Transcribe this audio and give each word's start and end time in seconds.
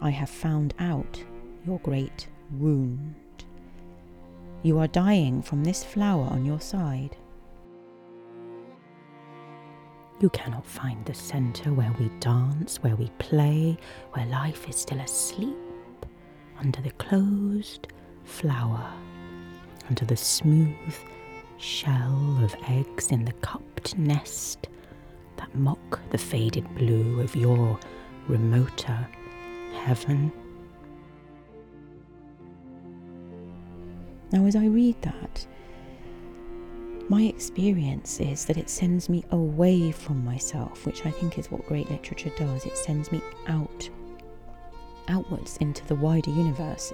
I 0.00 0.10
have 0.10 0.30
found 0.30 0.74
out 0.78 1.22
your 1.66 1.80
great 1.80 2.28
wound. 2.52 3.14
You 4.62 4.78
are 4.78 4.86
dying 4.86 5.42
from 5.42 5.64
this 5.64 5.82
flower 5.82 6.24
on 6.30 6.44
your 6.44 6.60
side. 6.60 7.16
You 10.20 10.30
cannot 10.30 10.66
find 10.66 11.04
the 11.04 11.14
centre 11.14 11.72
where 11.72 11.94
we 11.98 12.08
dance, 12.20 12.82
where 12.82 12.96
we 12.96 13.10
play, 13.18 13.76
where 14.12 14.26
life 14.26 14.68
is 14.68 14.76
still 14.76 15.00
asleep, 15.00 15.56
under 16.58 16.80
the 16.80 16.90
closed 16.92 17.88
flower, 18.24 18.92
under 19.88 20.04
the 20.04 20.16
smooth 20.16 20.94
shell 21.56 22.38
of 22.42 22.54
eggs 22.68 23.10
in 23.10 23.24
the 23.24 23.32
cupped 23.34 23.96
nest 23.98 24.68
that 25.36 25.52
mock 25.54 26.00
the 26.10 26.18
faded 26.18 26.72
blue 26.76 27.20
of 27.20 27.34
your 27.34 27.78
remoter 28.28 29.08
heaven. 29.72 30.32
Now, 34.30 34.44
as 34.44 34.56
I 34.56 34.66
read 34.66 35.00
that, 35.02 35.46
my 37.08 37.22
experience 37.22 38.20
is 38.20 38.44
that 38.44 38.58
it 38.58 38.68
sends 38.68 39.08
me 39.08 39.24
away 39.30 39.90
from 39.90 40.22
myself, 40.24 40.84
which 40.84 41.06
I 41.06 41.10
think 41.10 41.38
is 41.38 41.50
what 41.50 41.66
great 41.66 41.90
literature 41.90 42.30
does. 42.36 42.66
It 42.66 42.76
sends 42.76 43.10
me 43.10 43.22
out, 43.46 43.88
outwards 45.08 45.56
into 45.58 45.86
the 45.86 45.94
wider 45.94 46.30
universe. 46.30 46.92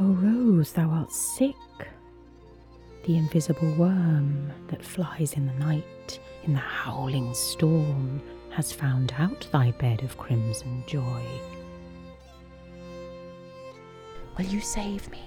Oh, 0.00 0.12
Rose, 0.12 0.72
thou 0.72 0.88
art 0.90 1.12
sick. 1.12 1.54
The 3.04 3.16
invisible 3.16 3.72
worm 3.74 4.50
that 4.68 4.84
flies 4.84 5.34
in 5.34 5.46
the 5.46 5.52
night, 5.54 6.18
in 6.42 6.52
the 6.52 6.58
howling 6.58 7.32
storm, 7.34 8.20
has 8.58 8.72
found 8.72 9.14
out 9.20 9.46
thy 9.52 9.70
bed 9.70 10.02
of 10.02 10.18
crimson 10.18 10.82
joy. 10.84 11.22
Will 14.36 14.46
you 14.46 14.60
save 14.60 15.08
me? 15.12 15.22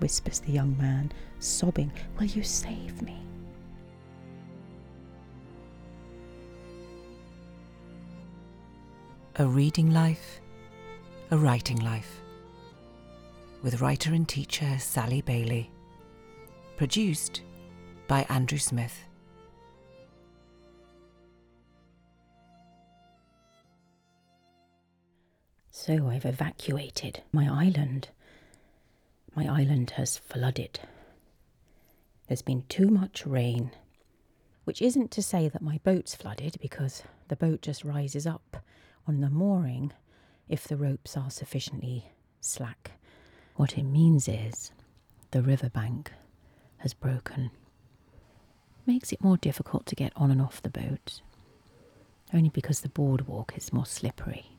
whispers 0.00 0.40
the 0.40 0.52
young 0.52 0.76
man, 0.76 1.10
sobbing. 1.38 1.90
Will 2.18 2.26
you 2.26 2.42
save 2.42 3.00
me? 3.00 3.16
A 9.36 9.46
reading 9.46 9.90
life, 9.90 10.42
a 11.30 11.38
writing 11.38 11.78
life. 11.78 12.20
With 13.62 13.80
writer 13.80 14.12
and 14.12 14.28
teacher 14.28 14.76
Sally 14.78 15.22
Bailey. 15.22 15.70
Produced 16.76 17.40
by 18.08 18.26
Andrew 18.28 18.58
Smith. 18.58 19.04
So 25.84 26.06
I've 26.06 26.24
evacuated 26.24 27.22
my 27.32 27.48
island. 27.48 28.10
My 29.34 29.48
island 29.48 29.90
has 29.96 30.16
flooded. 30.16 30.78
There's 32.28 32.40
been 32.40 32.62
too 32.68 32.86
much 32.86 33.26
rain. 33.26 33.72
Which 34.62 34.80
isn't 34.80 35.10
to 35.10 35.22
say 35.24 35.48
that 35.48 35.60
my 35.60 35.80
boat's 35.82 36.14
flooded, 36.14 36.54
because 36.60 37.02
the 37.26 37.34
boat 37.34 37.62
just 37.62 37.82
rises 37.82 38.28
up 38.28 38.58
on 39.08 39.22
the 39.22 39.28
mooring 39.28 39.92
if 40.48 40.68
the 40.68 40.76
ropes 40.76 41.16
are 41.16 41.32
sufficiently 41.32 42.12
slack. 42.40 42.92
What 43.56 43.76
it 43.76 43.82
means 43.82 44.28
is 44.28 44.70
the 45.32 45.42
riverbank 45.42 46.12
has 46.76 46.94
broken. 46.94 47.50
Makes 48.86 49.10
it 49.10 49.24
more 49.24 49.36
difficult 49.36 49.86
to 49.86 49.96
get 49.96 50.12
on 50.14 50.30
and 50.30 50.40
off 50.40 50.62
the 50.62 50.70
boat, 50.70 51.22
only 52.32 52.50
because 52.50 52.82
the 52.82 52.88
boardwalk 52.88 53.54
is 53.56 53.72
more 53.72 53.84
slippery. 53.84 54.51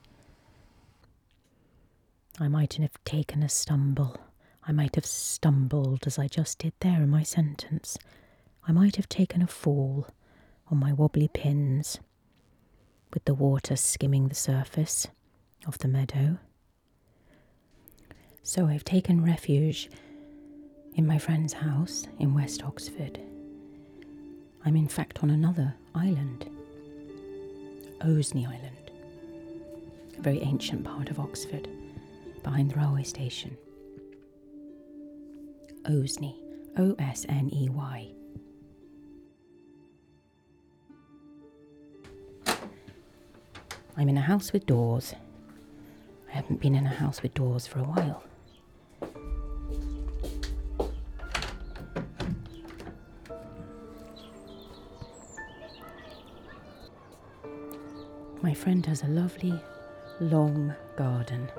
I 2.40 2.48
mightn't 2.48 2.82
have 2.82 3.04
taken 3.06 3.44
a 3.44 3.50
stumble. 3.50 4.18
I 4.66 4.72
might 4.72 4.96
have 4.96 5.06
stumbled 5.06 6.08
as 6.08 6.18
I 6.18 6.28
just 6.28 6.58
did 6.58 6.74
there 6.80 7.04
in 7.04 7.10
my 7.10 7.22
sentence. 7.22 7.98
I 8.68 8.72
might 8.72 8.96
have 8.96 9.08
taken 9.08 9.44
a 9.44 9.48
fall 9.48 10.08
on 10.70 10.80
my 10.80 10.94
wobbly 10.94 11.28
pins, 11.28 12.00
with 13.14 13.26
the 13.26 13.36
water 13.36 13.76
skimming 13.76 14.30
the 14.30 14.36
surface 14.36 15.08
of 15.68 15.78
the 15.78 15.88
meadow. 15.88 16.40
So 18.42 18.66
I've 18.66 18.84
taken 18.84 19.24
refuge 19.24 19.92
in 20.96 21.06
my 21.06 21.20
friend's 21.20 21.54
house 21.54 22.08
in 22.18 22.34
West 22.34 22.64
Oxford. 22.64 23.20
I'm 24.66 24.76
in 24.76 24.88
fact 24.88 25.22
on 25.22 25.30
another 25.30 25.76
island, 25.94 26.50
Osney 28.02 28.46
Island, 28.48 28.92
a 30.18 30.22
very 30.22 30.42
ancient 30.42 30.84
part 30.84 31.10
of 31.10 31.20
Oxford 31.20 31.68
behind 32.44 32.72
the 32.72 32.76
railway 32.76 33.04
station. 33.04 33.58
Osney, 35.86 36.42
O 36.78 36.96
S 37.00 37.26
N 37.28 37.50
E 37.54 37.70
Y. 37.70 38.10
I'm 43.96 44.10
in 44.10 44.18
a 44.18 44.22
house 44.22 44.52
with 44.54 44.66
doors. 44.66 45.14
I 46.30 46.32
haven't 46.32 46.60
been 46.60 46.76
in 46.76 46.86
a 46.86 46.90
house 46.90 47.22
with 47.22 47.34
doors 47.34 47.68
for 47.68 47.80
a 47.80 47.84
while. 47.84 48.24
My 58.42 58.54
friend 58.54 58.86
has 58.88 59.04
a 59.04 59.08
lovely, 59.08 59.54
long 60.20 60.74
garden. 60.98 61.50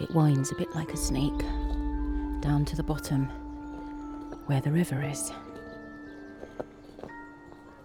It 0.00 0.10
winds 0.14 0.50
a 0.50 0.54
bit 0.54 0.74
like 0.74 0.94
a 0.94 0.96
snake 0.96 1.38
down 2.40 2.64
to 2.64 2.74
the 2.74 2.82
bottom 2.82 3.26
where 4.46 4.62
the 4.62 4.72
river 4.72 5.02
is. 5.02 5.30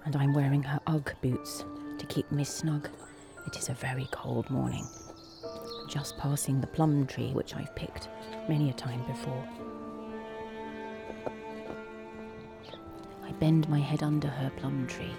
And 0.05 0.15
I'm 0.15 0.33
wearing 0.33 0.63
her 0.63 0.79
Ugg 0.87 1.13
boots 1.21 1.65
to 1.97 2.05
keep 2.05 2.31
me 2.31 2.45
snug. 2.45 2.89
It 3.45 3.57
is 3.57 3.67
a 3.67 3.73
very 3.73 4.07
cold 4.11 4.49
morning. 4.49 4.87
Just 5.89 6.17
passing 6.17 6.61
the 6.61 6.67
plum 6.67 7.05
tree, 7.05 7.31
which 7.33 7.53
I've 7.53 7.75
picked 7.75 8.07
many 8.47 8.69
a 8.69 8.73
time 8.73 9.05
before. 9.07 9.47
I 13.25 13.31
bend 13.33 13.67
my 13.67 13.79
head 13.79 14.03
under 14.03 14.29
her 14.29 14.49
plum 14.51 14.87
tree. 14.87 15.15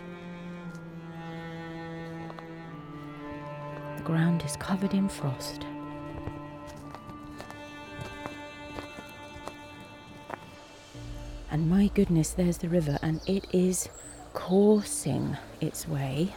The 3.99 4.03
ground 4.03 4.43
is 4.47 4.57
covered 4.57 4.95
in 4.95 5.11
frost. 5.11 5.67
And 11.57 11.71
my 11.71 11.87
goodness, 11.95 12.33
there's 12.33 12.59
the 12.59 12.69
river, 12.69 12.99
and 13.01 13.19
it 13.27 13.47
is 13.51 13.89
coursing 14.35 15.39
its 15.59 15.89
way 15.89 16.35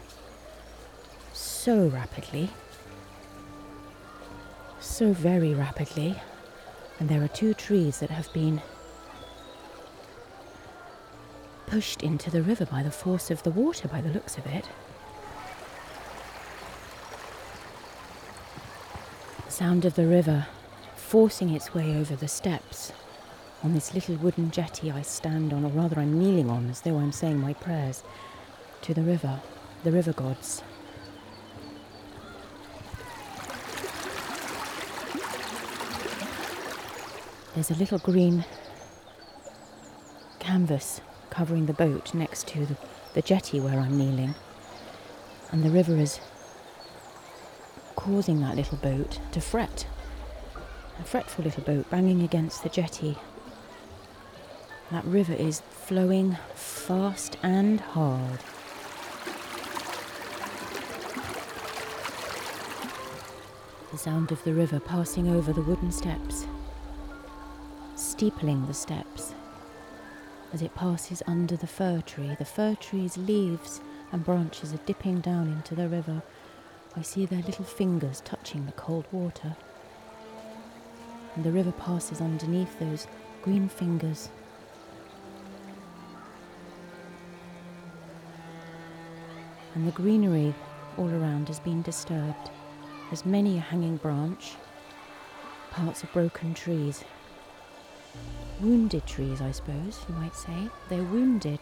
so 1.33 1.87
rapidly. 1.87 2.51
So 4.79 5.11
very 5.11 5.53
rapidly. 5.53 6.15
And 7.01 7.09
there 7.09 7.21
are 7.21 7.27
two 7.27 7.53
trees 7.53 7.99
that 7.99 8.09
have 8.09 8.31
been 8.31 8.61
pushed 11.67 12.01
into 12.01 12.31
the 12.31 12.41
river 12.41 12.65
by 12.65 12.81
the 12.81 12.89
force 12.89 13.29
of 13.29 13.43
the 13.43 13.51
water, 13.51 13.89
by 13.89 13.99
the 13.99 14.11
looks 14.11 14.37
of 14.37 14.45
it. 14.45 14.69
Sound 19.49 19.83
of 19.83 19.95
the 19.95 20.07
river 20.07 20.47
forcing 20.95 21.49
its 21.49 21.73
way 21.73 21.97
over 21.97 22.15
the 22.15 22.29
steps 22.29 22.93
on 23.63 23.73
this 23.73 23.93
little 23.93 24.15
wooden 24.15 24.51
jetty 24.51 24.91
I 24.91 25.01
stand 25.01 25.51
on, 25.51 25.65
or 25.65 25.69
rather 25.69 25.99
I'm 25.99 26.17
kneeling 26.17 26.49
on 26.49 26.69
as 26.69 26.81
though 26.81 26.97
I'm 26.97 27.11
saying 27.11 27.39
my 27.39 27.53
prayers 27.53 28.03
to 28.83 28.93
the 28.93 29.01
river, 29.01 29.41
the 29.83 29.91
river 29.91 30.13
gods. 30.13 30.63
There's 37.53 37.71
a 37.71 37.75
little 37.75 37.99
green 37.99 38.45
canvas 40.39 41.01
covering 41.29 41.65
the 41.65 41.73
boat 41.73 42.13
next 42.13 42.47
to 42.49 42.65
the, 42.65 42.77
the 43.13 43.21
jetty 43.21 43.59
where 43.59 43.79
I'm 43.79 43.97
kneeling, 43.97 44.35
and 45.51 45.63
the 45.63 45.69
river 45.69 45.97
is 45.97 46.21
causing 47.97 48.39
that 48.39 48.55
little 48.55 48.77
boat 48.77 49.19
to 49.33 49.41
fret. 49.41 49.85
A 50.99 51.03
fretful 51.03 51.43
little 51.43 51.63
boat 51.63 51.89
banging 51.89 52.23
against 52.23 52.63
the 52.63 52.69
jetty 52.69 53.17
that 54.91 55.05
river 55.05 55.33
is 55.33 55.61
flowing 55.61 56.37
fast 56.55 57.37
and 57.43 57.79
hard. 57.79 58.39
The 63.91 63.97
sound 63.97 64.31
of 64.31 64.43
the 64.43 64.53
river 64.53 64.79
passing 64.79 65.29
over 65.29 65.51
the 65.51 65.61
wooden 65.61 65.91
steps, 65.91 66.45
steepling 67.95 68.65
the 68.67 68.73
steps 68.73 69.33
as 70.53 70.61
it 70.61 70.73
passes 70.75 71.21
under 71.27 71.55
the 71.55 71.67
fir 71.67 72.01
tree. 72.01 72.35
The 72.37 72.45
fir 72.45 72.75
tree's 72.75 73.17
leaves 73.17 73.81
and 74.11 74.23
branches 74.23 74.73
are 74.73 74.79
dipping 74.85 75.21
down 75.21 75.47
into 75.47 75.75
the 75.75 75.87
river. 75.87 76.21
I 76.95 77.01
see 77.03 77.25
their 77.25 77.43
little 77.43 77.65
fingers 77.65 78.21
touching 78.25 78.65
the 78.65 78.71
cold 78.71 79.05
water. 79.11 79.55
And 81.35 81.43
the 81.43 81.51
river 81.51 81.71
passes 81.71 82.21
underneath 82.21 82.79
those 82.79 83.07
green 83.43 83.69
fingers. 83.69 84.29
And 89.75 89.87
the 89.87 89.91
greenery 89.91 90.53
all 90.97 91.09
around 91.09 91.47
has 91.47 91.59
been 91.59 91.81
disturbed. 91.81 92.49
There's 93.09 93.25
many 93.25 93.57
a 93.57 93.61
hanging 93.61 93.97
branch, 93.97 94.55
parts 95.71 96.03
of 96.03 96.11
broken 96.11 96.53
trees. 96.53 97.03
Wounded 98.59 99.05
trees, 99.05 99.41
I 99.41 99.51
suppose 99.51 99.99
you 100.07 100.15
might 100.15 100.35
say. 100.35 100.69
They're 100.89 101.03
wounded. 101.03 101.59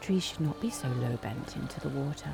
Trees 0.00 0.24
should 0.24 0.40
not 0.40 0.60
be 0.60 0.70
so 0.70 0.88
low 0.88 1.16
bent 1.16 1.56
into 1.56 1.80
the 1.80 1.88
water. 1.88 2.30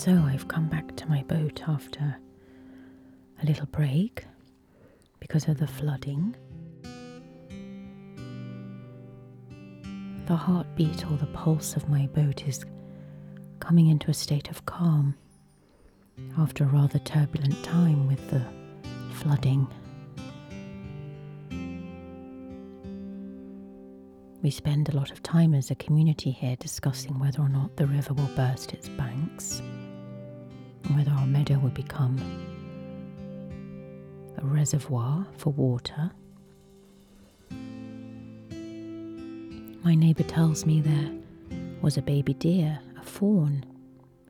So 0.00 0.12
I've 0.12 0.48
come 0.48 0.66
back 0.66 0.96
to 0.96 1.06
my 1.10 1.24
boat 1.24 1.60
after 1.68 2.16
a 3.42 3.44
little 3.44 3.66
break 3.66 4.24
because 5.18 5.46
of 5.46 5.58
the 5.58 5.66
flooding. 5.66 6.34
The 10.24 10.36
heartbeat 10.36 11.04
or 11.04 11.18
the 11.18 11.26
pulse 11.34 11.76
of 11.76 11.90
my 11.90 12.06
boat 12.06 12.48
is 12.48 12.64
coming 13.58 13.88
into 13.88 14.10
a 14.10 14.14
state 14.14 14.48
of 14.48 14.64
calm 14.64 15.16
after 16.38 16.64
a 16.64 16.68
rather 16.68 16.98
turbulent 17.00 17.62
time 17.62 18.06
with 18.08 18.30
the 18.30 18.42
flooding. 19.16 19.68
We 24.42 24.50
spend 24.50 24.88
a 24.88 24.96
lot 24.96 25.10
of 25.10 25.22
time 25.22 25.52
as 25.52 25.70
a 25.70 25.74
community 25.74 26.30
here 26.30 26.56
discussing 26.56 27.18
whether 27.18 27.42
or 27.42 27.50
not 27.50 27.76
the 27.76 27.86
river 27.86 28.14
will 28.14 28.30
burst 28.34 28.72
its 28.72 28.88
banks 28.88 29.60
whether 30.96 31.10
our 31.10 31.26
meadow 31.26 31.58
would 31.58 31.74
become 31.74 32.18
a 34.38 34.44
reservoir 34.44 35.26
for 35.36 35.52
water. 35.52 36.10
My 39.82 39.94
neighbour 39.94 40.24
tells 40.24 40.66
me 40.66 40.80
there 40.80 41.10
was 41.80 41.96
a 41.96 42.02
baby 42.02 42.34
deer, 42.34 42.78
a 42.98 43.02
fawn, 43.02 43.64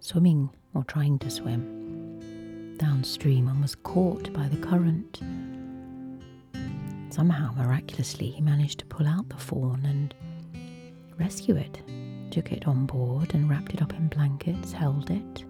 swimming 0.00 0.50
or 0.74 0.84
trying 0.84 1.18
to 1.20 1.30
swim 1.30 2.76
downstream 2.78 3.48
and 3.48 3.60
was 3.60 3.74
caught 3.74 4.32
by 4.32 4.48
the 4.48 4.56
current. 4.56 5.20
Somehow, 7.12 7.52
miraculously, 7.56 8.30
he 8.30 8.40
managed 8.40 8.78
to 8.78 8.86
pull 8.86 9.06
out 9.06 9.28
the 9.28 9.36
fawn 9.36 9.84
and 9.84 10.14
rescue 11.18 11.56
it. 11.56 11.82
Took 12.30 12.52
it 12.52 12.66
on 12.66 12.86
board 12.86 13.34
and 13.34 13.50
wrapped 13.50 13.74
it 13.74 13.82
up 13.82 13.92
in 13.92 14.08
blankets, 14.08 14.72
held 14.72 15.10
it 15.10 15.44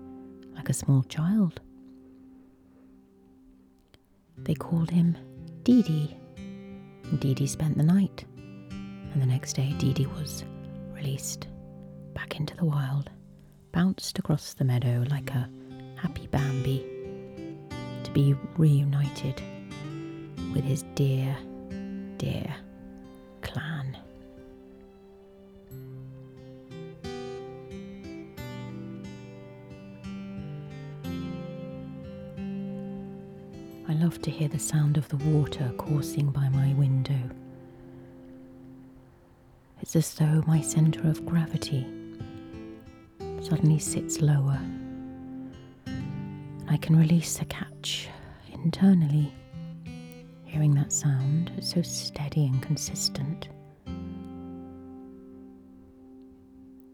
like 0.60 0.68
a 0.68 0.74
small 0.74 1.02
child. 1.04 1.58
They 4.36 4.52
called 4.52 4.90
him 4.90 5.16
Dee 5.62 5.80
Dee. 5.80 6.14
Dee 7.18 7.32
Dee 7.32 7.46
spent 7.46 7.78
the 7.78 7.82
night. 7.82 8.26
And 8.70 9.22
the 9.22 9.24
next 9.24 9.54
day, 9.54 9.74
Dee 9.78 9.94
Dee 9.94 10.04
was 10.04 10.44
released 10.92 11.48
back 12.12 12.38
into 12.38 12.54
the 12.58 12.66
wild, 12.66 13.08
bounced 13.72 14.18
across 14.18 14.52
the 14.52 14.66
meadow 14.66 15.02
like 15.08 15.30
a 15.30 15.48
happy 15.96 16.26
Bambi 16.26 16.84
to 18.04 18.10
be 18.10 18.34
reunited 18.58 19.40
with 20.52 20.64
his 20.64 20.84
dear, 20.94 21.34
dear 22.18 22.54
Love 34.10 34.22
to 34.22 34.30
hear 34.32 34.48
the 34.48 34.58
sound 34.58 34.96
of 34.96 35.08
the 35.08 35.16
water 35.18 35.72
coursing 35.78 36.32
by 36.32 36.48
my 36.48 36.74
window. 36.74 37.30
It's 39.80 39.94
as 39.94 40.14
though 40.14 40.42
my 40.48 40.60
centre 40.60 41.06
of 41.08 41.24
gravity 41.24 41.86
suddenly 43.40 43.78
sits 43.78 44.20
lower. 44.20 44.60
I 46.68 46.76
can 46.78 46.96
release 46.96 47.40
a 47.40 47.44
catch 47.44 48.08
internally. 48.52 49.32
Hearing 50.44 50.74
that 50.74 50.92
sound, 50.92 51.52
so 51.60 51.80
steady 51.80 52.46
and 52.46 52.60
consistent. 52.60 53.46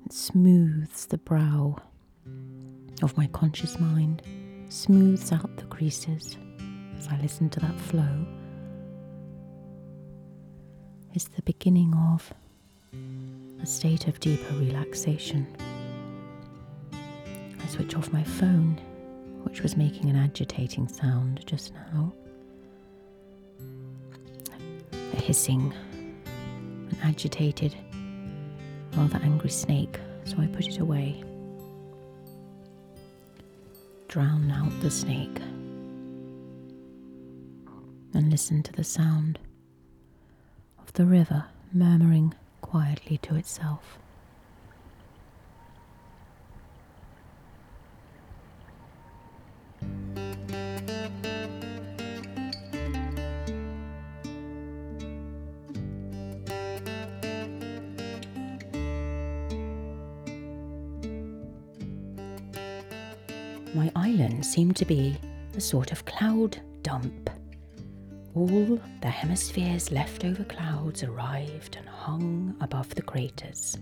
It 0.05 0.13
smooths 0.13 1.07
the 1.07 1.17
brow 1.17 1.79
of 3.01 3.17
my 3.17 3.27
conscious 3.29 3.81
mind, 3.81 4.21
smooths 4.69 5.33
out 5.33 5.57
the 5.57 5.65
creases 5.65 6.37
as 6.99 7.09
I 7.09 7.17
listen 7.21 7.49
to 7.51 7.61
that 7.61 7.79
flow. 7.79 8.27
It's 11.15 11.29
the 11.29 11.43
beginning 11.43 11.95
of 11.95 12.33
a 13.63 13.67
state 13.67 14.07
of 14.07 14.21
deeper 14.21 14.55
relaxation. 14.57 15.47
I 16.93 17.67
switch 17.69 17.97
off 17.97 18.13
my 18.13 18.23
phone, 18.23 18.81
which 19.43 19.63
was 19.63 19.77
making 19.77 20.11
an 20.11 20.17
agitating 20.17 20.89
sound 20.89 21.43
just 21.47 21.73
now. 21.75 22.13
A 24.93 25.17
hissing, 25.17 25.73
an 26.91 26.99
agitated, 27.03 27.75
rather 28.97 29.19
angry 29.23 29.51
snake, 29.51 29.99
so 30.25 30.37
I 30.39 30.47
put 30.47 30.69
it 30.69 30.79
away. 30.79 31.25
Drown 34.09 34.51
out 34.51 34.73
the 34.81 34.91
snake 34.91 35.41
and 38.17 38.31
listen 38.31 38.63
to 38.63 38.73
the 38.73 38.83
sound 38.83 39.39
of 40.79 40.91
the 40.95 41.05
river 41.05 41.45
murmuring 41.71 42.33
quietly 42.63 43.19
to 43.19 43.35
itself. 43.37 43.99
My 63.75 63.93
island 63.95 64.47
seemed 64.47 64.77
to 64.77 64.87
be 64.87 65.19
a 65.55 65.61
sort 65.61 65.93
of 65.93 66.07
cloud 66.07 66.59
dump. 66.83 67.29
All 68.37 68.79
the 69.01 69.09
hemisphere's 69.09 69.91
leftover 69.91 70.45
clouds 70.45 71.03
arrived 71.03 71.77
and 71.77 71.89
hung 71.89 72.55
above 72.61 72.95
the 72.95 73.01
craters. 73.01 73.79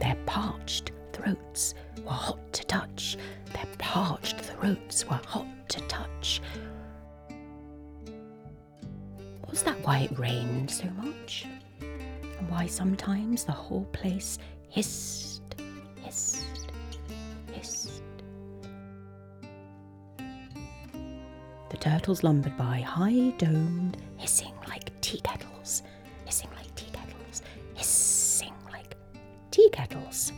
Their 0.00 0.16
parched 0.26 0.90
throats 1.12 1.74
were 2.04 2.10
hot 2.10 2.52
to 2.52 2.64
touch. 2.66 3.16
Their 3.52 3.68
parched 3.78 4.40
throats 4.40 5.08
were 5.08 5.20
hot 5.24 5.46
to 5.68 5.80
touch. 5.82 6.42
Was 9.48 9.62
that 9.62 9.78
why 9.86 10.08
it 10.10 10.18
rained 10.18 10.68
so 10.68 10.86
much? 10.96 11.46
And 11.80 12.50
why 12.50 12.66
sometimes 12.66 13.44
the 13.44 13.52
whole 13.52 13.84
place 13.92 14.36
hissed, 14.68 15.19
turtles 21.80 22.22
lumbered 22.22 22.56
by, 22.56 22.80
high 22.80 23.30
domed, 23.38 23.96
hissing 24.18 24.52
like 24.68 24.98
tea 25.00 25.20
kettles, 25.20 25.82
hissing 26.26 26.50
like 26.54 26.72
tea 26.76 26.90
kettles, 26.92 27.42
hissing 27.74 28.52
like 28.70 28.94
tea 29.50 29.68
kettles. 29.72 30.32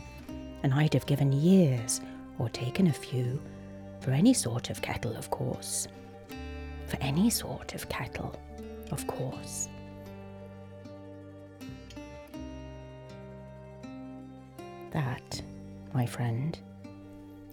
And 0.63 0.73
I'd 0.73 0.93
have 0.93 1.05
given 1.05 1.33
years, 1.33 1.99
or 2.39 2.47
taken 2.49 2.87
a 2.87 2.93
few, 2.93 3.41
for 3.99 4.11
any 4.11 4.33
sort 4.33 4.69
of 4.69 4.81
kettle, 4.81 5.15
of 5.17 5.29
course. 5.29 5.87
For 6.87 6.97
any 7.01 7.29
sort 7.29 7.73
of 7.73 7.87
kettle, 7.89 8.33
of 8.91 9.05
course. 9.07 9.67
That, 14.91 15.41
my 15.93 16.05
friend, 16.05 16.57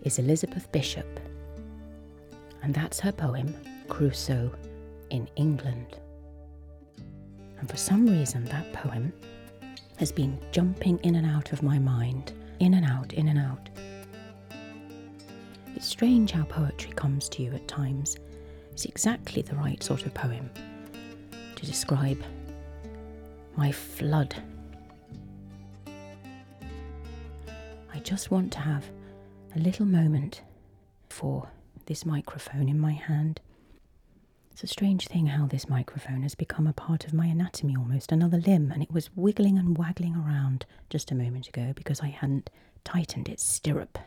is 0.02 0.18
Elizabeth 0.18 0.70
Bishop 0.72 1.20
And 2.62 2.74
that's 2.74 3.00
her 3.00 3.12
poem, 3.12 3.54
Crusoe 3.90 4.50
in 5.10 5.28
England. 5.36 5.98
And 7.58 7.68
for 7.68 7.76
some 7.76 8.06
reason, 8.06 8.44
that 8.46 8.72
poem 8.72 9.12
has 9.98 10.10
been 10.10 10.38
jumping 10.52 10.98
in 11.02 11.16
and 11.16 11.26
out 11.26 11.52
of 11.52 11.62
my 11.62 11.78
mind, 11.78 12.32
in 12.60 12.72
and 12.72 12.86
out, 12.86 13.12
in 13.12 13.28
and 13.28 13.38
out. 13.38 13.68
It's 15.76 15.86
strange 15.86 16.30
how 16.30 16.44
poetry 16.44 16.92
comes 16.92 17.28
to 17.30 17.42
you 17.42 17.52
at 17.52 17.68
times. 17.68 18.16
It's 18.72 18.86
exactly 18.86 19.42
the 19.42 19.56
right 19.56 19.82
sort 19.82 20.06
of 20.06 20.14
poem 20.14 20.48
to 21.56 21.66
describe 21.66 22.22
my 23.56 23.70
flood. 23.70 24.34
I 27.92 27.98
just 28.02 28.30
want 28.30 28.52
to 28.52 28.60
have 28.60 28.88
a 29.54 29.58
little 29.58 29.84
moment 29.84 30.40
for 31.10 31.46
this 31.84 32.06
microphone 32.06 32.68
in 32.68 32.78
my 32.78 32.92
hand. 32.92 33.40
It's 34.62 34.72
a 34.72 34.74
strange 34.74 35.08
thing 35.08 35.24
how 35.24 35.46
this 35.46 35.70
microphone 35.70 36.22
has 36.22 36.34
become 36.34 36.66
a 36.66 36.74
part 36.74 37.06
of 37.06 37.14
my 37.14 37.24
anatomy 37.24 37.74
almost, 37.74 38.12
another 38.12 38.36
limb, 38.36 38.70
and 38.70 38.82
it 38.82 38.92
was 38.92 39.08
wiggling 39.16 39.56
and 39.56 39.78
waggling 39.78 40.14
around 40.14 40.66
just 40.90 41.10
a 41.10 41.14
moment 41.14 41.48
ago 41.48 41.72
because 41.74 42.02
I 42.02 42.08
hadn't 42.08 42.50
tightened 42.84 43.30
its 43.30 43.42
stirrup. 43.42 43.98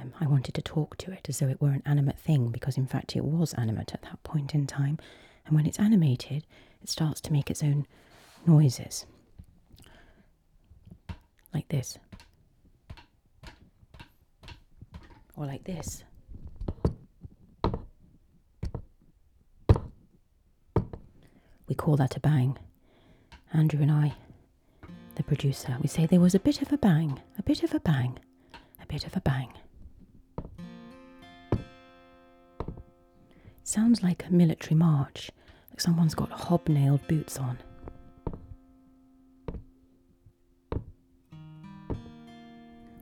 Um, 0.00 0.12
I 0.20 0.28
wanted 0.28 0.54
to 0.54 0.62
talk 0.62 0.96
to 0.98 1.10
it 1.10 1.28
as 1.28 1.40
though 1.40 1.48
it 1.48 1.60
were 1.60 1.72
an 1.72 1.82
animate 1.84 2.20
thing 2.20 2.50
because, 2.50 2.76
in 2.76 2.86
fact, 2.86 3.16
it 3.16 3.24
was 3.24 3.52
animate 3.54 3.92
at 3.92 4.02
that 4.02 4.22
point 4.22 4.54
in 4.54 4.68
time. 4.68 4.98
And 5.44 5.56
when 5.56 5.66
it's 5.66 5.80
animated, 5.80 6.46
it 6.80 6.88
starts 6.88 7.20
to 7.22 7.32
make 7.32 7.50
its 7.50 7.64
own 7.64 7.84
noises. 8.46 9.06
Like 11.52 11.66
this. 11.66 11.98
Or 15.34 15.46
like 15.46 15.64
this. 15.64 16.04
We 21.68 21.74
call 21.74 21.96
that 21.96 22.16
a 22.16 22.20
bang. 22.20 22.56
Andrew 23.52 23.80
and 23.82 23.90
I, 23.92 24.14
the 25.14 25.22
producer, 25.22 25.76
we 25.80 25.88
say 25.88 26.06
there 26.06 26.20
was 26.20 26.34
a 26.34 26.40
bit 26.40 26.62
of 26.62 26.72
a 26.72 26.78
bang, 26.78 27.20
a 27.38 27.42
bit 27.42 27.62
of 27.62 27.74
a 27.74 27.80
bang, 27.80 28.18
a 28.82 28.86
bit 28.86 29.06
of 29.06 29.16
a 29.16 29.20
bang. 29.20 29.52
Sounds 33.64 34.02
like 34.02 34.24
a 34.26 34.32
military 34.32 34.74
march, 34.76 35.30
like 35.70 35.80
someone's 35.80 36.14
got 36.14 36.30
hobnailed 36.30 37.06
boots 37.06 37.38
on. 37.38 37.58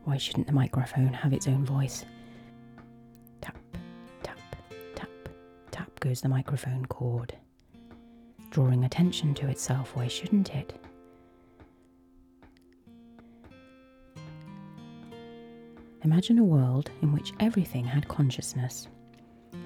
Why 0.05 0.17
shouldn't 0.17 0.47
the 0.47 0.53
microphone 0.53 1.13
have 1.13 1.33
its 1.33 1.49
own 1.49 1.65
voice? 1.65 2.05
Tap, 3.41 3.57
tap, 4.23 4.39
tap, 4.95 5.09
tap 5.71 6.01
goes 6.01 6.21
the 6.21 6.29
microphone 6.29 6.87
cord, 6.87 7.37
drawing 8.57 8.85
attention 8.85 9.35
to 9.35 9.47
itself. 9.49 9.95
Why 9.95 10.09
shouldn't 10.09 10.55
it? 10.55 10.73
Imagine 16.05 16.39
a 16.39 16.45
world 16.45 16.91
in 17.03 17.13
which 17.13 17.35
everything 17.39 17.85
had 17.85 18.09
consciousness 18.09 18.89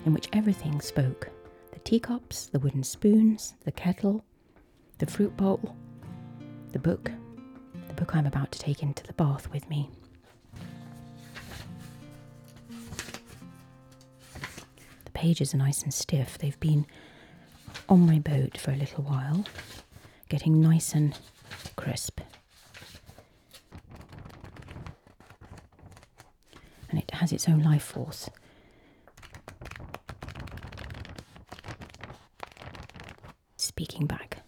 in 0.06 0.12
which 0.12 0.28
everything 0.32 0.80
spoke 0.80 1.30
the 1.72 1.78
teacups, 1.78 2.46
the 2.46 2.58
wooden 2.58 2.82
spoons, 2.82 3.54
the 3.64 3.70
kettle, 3.70 4.24
the 4.98 5.06
fruit 5.06 5.36
bowl, 5.36 5.76
the 6.72 6.80
book, 6.80 7.12
the 7.86 7.94
book 7.94 8.16
I'm 8.16 8.26
about 8.26 8.50
to 8.50 8.58
take 8.58 8.82
into 8.82 9.04
the 9.04 9.12
bath 9.12 9.52
with 9.52 9.70
me. 9.70 9.88
The 15.04 15.12
pages 15.12 15.54
are 15.54 15.58
nice 15.58 15.84
and 15.84 15.94
stiff. 15.94 16.38
They've 16.38 16.58
been 16.58 16.86
on 17.90 18.06
my 18.06 18.18
boat 18.18 18.56
for 18.56 18.70
a 18.70 18.76
little 18.76 19.04
while, 19.04 19.44
getting 20.28 20.60
nice 20.60 20.94
and 20.94 21.18
crisp. 21.76 22.20
And 26.88 26.98
it 26.98 27.10
has 27.12 27.32
its 27.32 27.48
own 27.48 27.62
life 27.62 27.82
force. 27.82 28.30
speaking 33.56 34.06
back. 34.06 34.39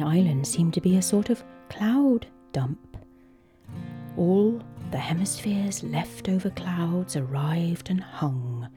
My 0.00 0.16
island 0.16 0.46
seemed 0.46 0.72
to 0.74 0.80
be 0.80 0.96
a 0.96 1.02
sort 1.02 1.28
of 1.28 1.44
cloud 1.68 2.26
dump. 2.52 2.96
All 4.16 4.60
the 4.90 4.98
hemisphere's 4.98 5.82
leftover 5.82 6.50
clouds 6.50 7.16
arrived 7.16 7.90
and 7.90 8.00
hung 8.00 8.68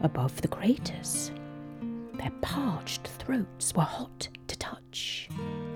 above 0.00 0.40
the 0.40 0.48
craters. 0.48 1.30
Their 2.14 2.32
parched 2.42 3.06
throats 3.06 3.74
were 3.74 3.82
hot 3.82 4.28
to 4.48 4.58
touch 4.58 5.28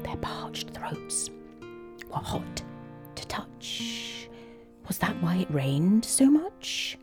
their 0.02 0.16
parched 0.16 0.70
throats 0.70 1.30
were 2.08 2.16
hot 2.16 2.62
to 3.14 3.26
touch. 3.26 4.28
Was 4.86 4.98
that 4.98 5.22
why 5.22 5.36
it 5.36 5.50
rained 5.50 6.04
so 6.04 6.30
much? 6.30 6.98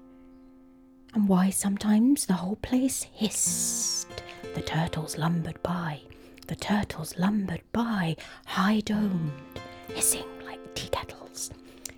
And 1.13 1.29
why 1.29 1.51
sometimes 1.51 2.25
the 2.25 2.33
whole 2.33 2.57
place 2.57 3.03
hissed? 3.03 4.23
The 4.55 4.61
turtles 4.61 5.17
lumbered 5.17 5.61
by, 5.61 6.01
the 6.47 6.55
turtles 6.55 7.17
lumbered 7.17 7.61
by, 7.71 8.15
high 8.45 8.79
domed, 8.81 9.31
hissing 9.93 10.25
like 10.45 10.59
tea 10.75 10.89
kettles, 10.89 11.51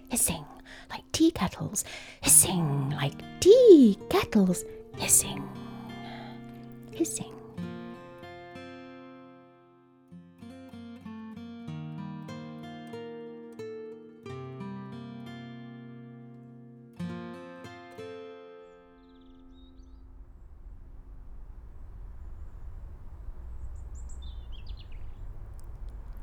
hissing 0.10 0.46
like 0.90 1.04
tea 1.12 1.32
kettles, 1.32 1.84
hissing 2.22 2.90
like 2.92 3.14
tea 3.40 3.98
kettles, 4.10 4.64
hissing, 4.98 5.48
hissing. 6.92 7.37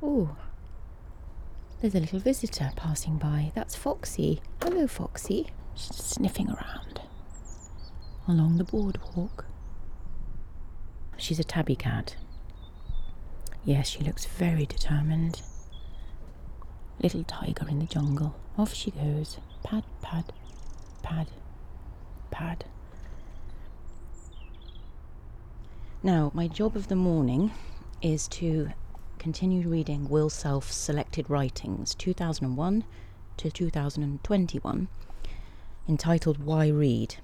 Oh, 0.06 0.36
there's 1.80 1.94
a 1.94 2.00
little 2.00 2.18
visitor 2.18 2.70
passing 2.76 3.16
by. 3.16 3.52
That's 3.54 3.74
Foxy. 3.74 4.42
Hello, 4.62 4.86
Foxy. 4.86 5.46
She's 5.74 5.96
sniffing 5.96 6.50
around 6.50 7.00
along 8.28 8.58
the 8.58 8.64
boardwalk. 8.64 9.46
She's 11.16 11.38
a 11.38 11.44
tabby 11.44 11.74
cat. 11.74 12.16
Yes, 13.64 13.88
she 13.88 14.00
looks 14.04 14.26
very 14.26 14.66
determined. 14.66 15.40
Little 17.02 17.24
tiger 17.24 17.66
in 17.66 17.78
the 17.78 17.86
jungle. 17.86 18.36
Off 18.58 18.74
she 18.74 18.90
goes. 18.90 19.38
Pad, 19.62 19.84
pad, 20.02 20.34
pad, 21.02 21.28
pad. 22.30 22.66
Now, 26.02 26.30
my 26.34 26.46
job 26.46 26.76
of 26.76 26.88
the 26.88 26.96
morning 26.96 27.52
is 28.02 28.28
to 28.28 28.68
continued 29.24 29.64
reading 29.64 30.06
Will 30.10 30.28
Self's 30.28 30.76
selected 30.76 31.30
writings 31.30 31.94
2001 31.94 32.84
to 33.38 33.50
2021 33.50 34.88
entitled 35.88 36.44
Why 36.44 36.68
Read? 36.68 37.16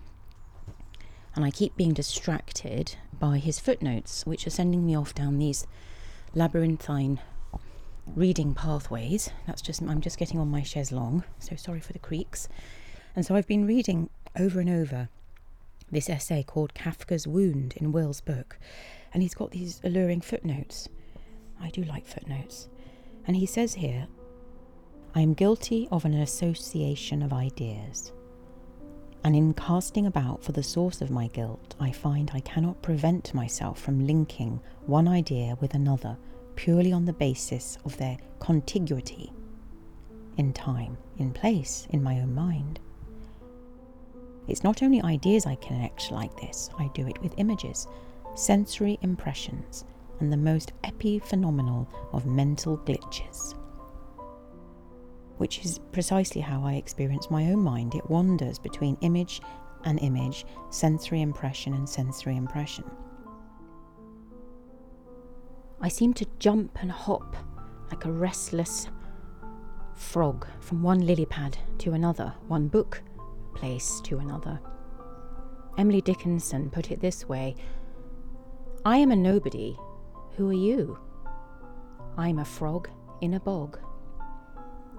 And 1.36 1.44
I 1.44 1.50
keep 1.50 1.76
being 1.76 1.92
distracted 1.92 2.96
by 3.18 3.36
his 3.36 3.60
footnotes, 3.60 4.24
which 4.24 4.46
are 4.46 4.50
sending 4.50 4.86
me 4.86 4.96
off 4.96 5.14
down 5.14 5.38
these 5.38 5.66
labyrinthine 6.34 7.20
reading 8.16 8.54
pathways. 8.54 9.28
That's 9.46 9.60
just, 9.60 9.82
I'm 9.82 10.00
just 10.00 10.16
getting 10.16 10.40
on 10.40 10.48
my 10.48 10.62
chaise 10.62 10.92
longue, 10.92 11.24
so 11.38 11.54
sorry 11.54 11.80
for 11.80 11.92
the 11.92 11.98
creaks. 11.98 12.48
And 13.14 13.26
so 13.26 13.34
I've 13.34 13.46
been 13.46 13.66
reading 13.66 14.08
over 14.38 14.58
and 14.58 14.70
over 14.70 15.10
this 15.92 16.08
essay 16.08 16.44
called 16.44 16.72
Kafka's 16.72 17.26
Wound 17.26 17.74
in 17.76 17.92
Will's 17.92 18.22
book. 18.22 18.58
And 19.12 19.22
he's 19.22 19.34
got 19.34 19.50
these 19.50 19.82
alluring 19.84 20.22
footnotes 20.22 20.88
I 21.60 21.70
do 21.70 21.82
like 21.84 22.06
footnotes. 22.06 22.68
And 23.26 23.36
he 23.36 23.46
says 23.46 23.74
here, 23.74 24.08
I 25.14 25.20
am 25.20 25.34
guilty 25.34 25.88
of 25.90 26.04
an 26.04 26.14
association 26.14 27.22
of 27.22 27.32
ideas. 27.32 28.12
And 29.22 29.36
in 29.36 29.52
casting 29.52 30.06
about 30.06 30.42
for 30.42 30.52
the 30.52 30.62
source 30.62 31.02
of 31.02 31.10
my 31.10 31.26
guilt, 31.28 31.74
I 31.78 31.92
find 31.92 32.30
I 32.32 32.40
cannot 32.40 32.80
prevent 32.80 33.34
myself 33.34 33.80
from 33.80 34.06
linking 34.06 34.60
one 34.86 35.06
idea 35.06 35.56
with 35.60 35.74
another 35.74 36.16
purely 36.56 36.92
on 36.92 37.04
the 37.04 37.12
basis 37.12 37.76
of 37.84 37.96
their 37.96 38.16
contiguity 38.38 39.32
in 40.36 40.52
time, 40.52 40.96
in 41.18 41.32
place, 41.32 41.86
in 41.90 42.02
my 42.02 42.20
own 42.20 42.34
mind. 42.34 42.80
It's 44.48 44.64
not 44.64 44.82
only 44.82 45.02
ideas 45.02 45.46
I 45.46 45.56
connect 45.56 46.10
like 46.10 46.34
this, 46.40 46.70
I 46.78 46.90
do 46.94 47.06
it 47.06 47.20
with 47.22 47.34
images, 47.36 47.86
sensory 48.34 48.98
impressions, 49.02 49.84
and 50.20 50.32
the 50.32 50.36
most 50.36 50.72
epiphenomenal 50.84 51.86
of 52.12 52.26
mental 52.26 52.78
glitches. 52.78 53.54
Which 55.38 55.64
is 55.64 55.80
precisely 55.92 56.40
how 56.40 56.62
I 56.64 56.74
experience 56.74 57.30
my 57.30 57.46
own 57.46 57.60
mind. 57.60 57.94
It 57.94 58.08
wanders 58.10 58.58
between 58.58 58.96
image 59.00 59.40
and 59.84 59.98
image, 60.00 60.44
sensory 60.70 61.22
impression 61.22 61.74
and 61.74 61.88
sensory 61.88 62.36
impression. 62.36 62.84
I 65.80 65.88
seem 65.88 66.12
to 66.14 66.26
jump 66.38 66.78
and 66.82 66.92
hop 66.92 67.36
like 67.90 68.04
a 68.04 68.12
restless 68.12 68.88
frog 69.94 70.46
from 70.60 70.82
one 70.82 71.06
lily 71.06 71.26
pad 71.26 71.56
to 71.78 71.92
another, 71.92 72.34
one 72.48 72.68
book 72.68 73.02
place 73.54 74.00
to 74.04 74.18
another. 74.18 74.60
Emily 75.78 76.00
Dickinson 76.00 76.70
put 76.70 76.90
it 76.90 77.00
this 77.00 77.28
way 77.28 77.56
I 78.84 78.96
am 78.96 79.10
a 79.10 79.16
nobody. 79.16 79.76
Who 80.36 80.48
are 80.48 80.54
you? 80.54 80.98
I'm 82.16 82.38
a 82.38 82.44
frog 82.44 82.88
in 83.20 83.34
a 83.34 83.40
bog. 83.40 83.78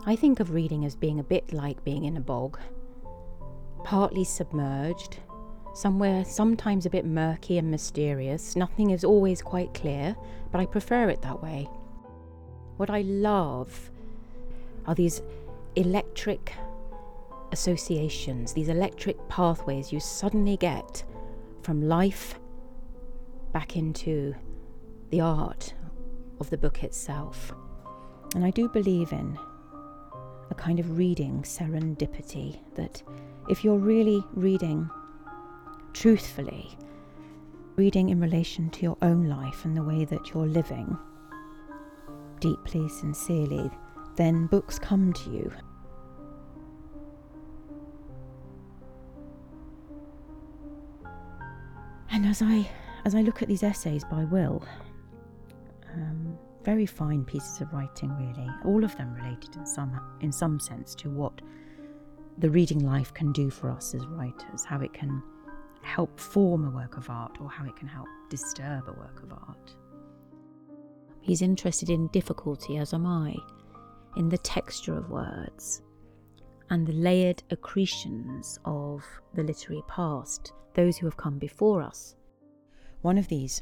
I 0.05 0.15
think 0.15 0.39
of 0.39 0.53
reading 0.53 0.85
as 0.85 0.95
being 0.95 1.19
a 1.19 1.23
bit 1.23 1.53
like 1.53 1.83
being 1.83 2.05
in 2.05 2.17
a 2.17 2.21
bog, 2.21 2.59
partly 3.83 4.23
submerged, 4.23 5.19
somewhere 5.73 6.25
sometimes 6.25 6.85
a 6.85 6.89
bit 6.89 7.05
murky 7.05 7.57
and 7.57 7.69
mysterious. 7.69 8.55
Nothing 8.55 8.91
is 8.91 9.03
always 9.03 9.41
quite 9.41 9.73
clear, 9.73 10.15
but 10.51 10.59
I 10.59 10.65
prefer 10.65 11.09
it 11.09 11.21
that 11.21 11.41
way. 11.41 11.69
What 12.77 12.89
I 12.89 13.01
love 13.01 13.91
are 14.85 14.95
these 14.95 15.21
electric 15.75 16.53
associations, 17.51 18.53
these 18.53 18.69
electric 18.69 19.27
pathways 19.29 19.91
you 19.91 19.99
suddenly 19.99 20.57
get 20.57 21.03
from 21.61 21.87
life 21.87 22.39
back 23.53 23.75
into 23.77 24.33
the 25.11 25.21
art 25.21 25.73
of 26.39 26.49
the 26.49 26.57
book 26.57 26.83
itself. 26.83 27.53
And 28.33 28.43
I 28.45 28.49
do 28.49 28.67
believe 28.69 29.11
in 29.11 29.37
a 30.49 30.55
kind 30.55 30.79
of 30.79 30.97
reading 30.97 31.43
serendipity 31.43 32.59
that 32.75 33.03
if 33.49 33.63
you're 33.63 33.77
really 33.77 34.23
reading 34.33 34.89
truthfully, 35.93 36.77
reading 37.75 38.09
in 38.09 38.19
relation 38.19 38.69
to 38.71 38.81
your 38.81 38.97
own 39.01 39.27
life 39.27 39.65
and 39.65 39.75
the 39.75 39.83
way 39.83 40.05
that 40.05 40.33
you're 40.33 40.47
living, 40.47 40.97
deeply, 42.39 42.87
sincerely, 42.87 43.69
then 44.15 44.47
books 44.47 44.79
come 44.79 45.11
to 45.13 45.29
you. 45.29 45.51
And 52.11 52.25
as 52.25 52.41
I 52.41 52.69
as 53.03 53.15
I 53.15 53.21
look 53.21 53.41
at 53.41 53.47
these 53.47 53.63
essays 53.63 54.03
by 54.03 54.25
Will, 54.25 54.63
very 56.63 56.85
fine 56.85 57.25
pieces 57.25 57.61
of 57.61 57.73
writing, 57.73 58.09
really, 58.17 58.49
all 58.65 58.83
of 58.83 58.95
them 58.97 59.13
related 59.13 59.55
in 59.55 59.65
some 59.65 59.99
in 60.21 60.31
some 60.31 60.59
sense 60.59 60.95
to 60.95 61.09
what 61.09 61.41
the 62.37 62.49
reading 62.49 62.85
life 62.85 63.13
can 63.13 63.31
do 63.31 63.49
for 63.49 63.69
us 63.69 63.93
as 63.93 64.05
writers, 64.07 64.63
how 64.65 64.79
it 64.81 64.93
can 64.93 65.21
help 65.81 66.19
form 66.19 66.65
a 66.65 66.69
work 66.69 66.97
of 66.97 67.09
art 67.09 67.37
or 67.41 67.49
how 67.49 67.65
it 67.65 67.75
can 67.75 67.87
help 67.87 68.07
disturb 68.29 68.87
a 68.87 68.93
work 68.93 69.21
of 69.23 69.31
art. 69.31 69.75
He's 71.21 71.41
interested 71.41 71.89
in 71.89 72.07
difficulty, 72.07 72.77
as 72.77 72.93
am 72.93 73.05
I, 73.05 73.35
in 74.17 74.29
the 74.29 74.37
texture 74.37 74.97
of 74.97 75.09
words 75.09 75.81
and 76.69 76.87
the 76.87 76.93
layered 76.93 77.43
accretions 77.51 78.57
of 78.65 79.03
the 79.33 79.43
literary 79.43 79.83
past, 79.87 80.53
those 80.73 80.97
who 80.97 81.05
have 81.05 81.17
come 81.17 81.37
before 81.37 81.81
us. 81.81 82.15
One 83.01 83.17
of 83.17 83.27
these 83.27 83.61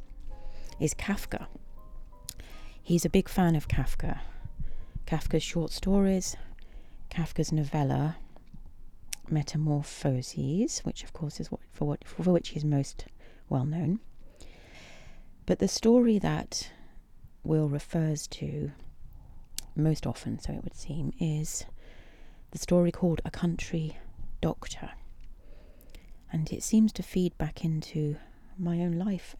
is 0.80 0.94
Kafka. 0.94 1.48
He's 2.84 3.06
a 3.06 3.10
big 3.10 3.30
fan 3.30 3.56
of 3.56 3.68
Kafka. 3.68 4.20
Kafka's 5.06 5.44
short 5.44 5.72
stories, 5.72 6.36
Kafka's 7.10 7.52
novella, 7.52 8.18
Metamorphoses, 9.30 10.80
which 10.80 11.04
of 11.04 11.14
course 11.14 11.40
is 11.40 11.52
what, 11.52 11.62
for, 11.72 11.86
what, 11.86 12.08
for 12.08 12.32
which 12.32 12.50
he's 12.50 12.66
most 12.66 13.06
well 13.48 13.66
known. 13.66 14.00
But 15.46 15.60
the 15.60 15.68
story 15.68 16.20
that 16.20 16.72
Will 17.44 17.70
refers 17.70 18.28
to 18.28 18.72
most 19.76 20.06
often, 20.06 20.40
so 20.40 20.54
it 20.54 20.64
would 20.64 20.76
seem, 20.76 21.14
is 21.20 21.66
the 22.52 22.60
story 22.60 22.92
called 22.92 23.22
A 23.26 23.32
Country 23.32 23.98
Doctor. 24.42 24.92
And 26.32 26.52
it 26.52 26.64
seems 26.64 26.92
to 26.94 27.04
feed 27.04 27.38
back 27.38 27.64
into 27.64 28.18
my 28.58 28.82
own 28.82 28.94
life. 28.94 29.36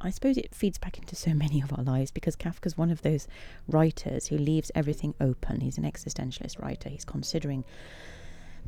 I 0.00 0.10
suppose 0.10 0.36
it 0.36 0.54
feeds 0.54 0.78
back 0.78 0.98
into 0.98 1.16
so 1.16 1.34
many 1.34 1.60
of 1.60 1.72
our 1.72 1.82
lives 1.82 2.10
because 2.10 2.36
Kafka's 2.36 2.78
one 2.78 2.90
of 2.90 3.02
those 3.02 3.26
writers 3.66 4.28
who 4.28 4.38
leaves 4.38 4.70
everything 4.74 5.14
open. 5.20 5.60
He's 5.60 5.78
an 5.78 5.84
existentialist 5.84 6.60
writer. 6.60 6.88
He's 6.88 7.04
considering 7.04 7.64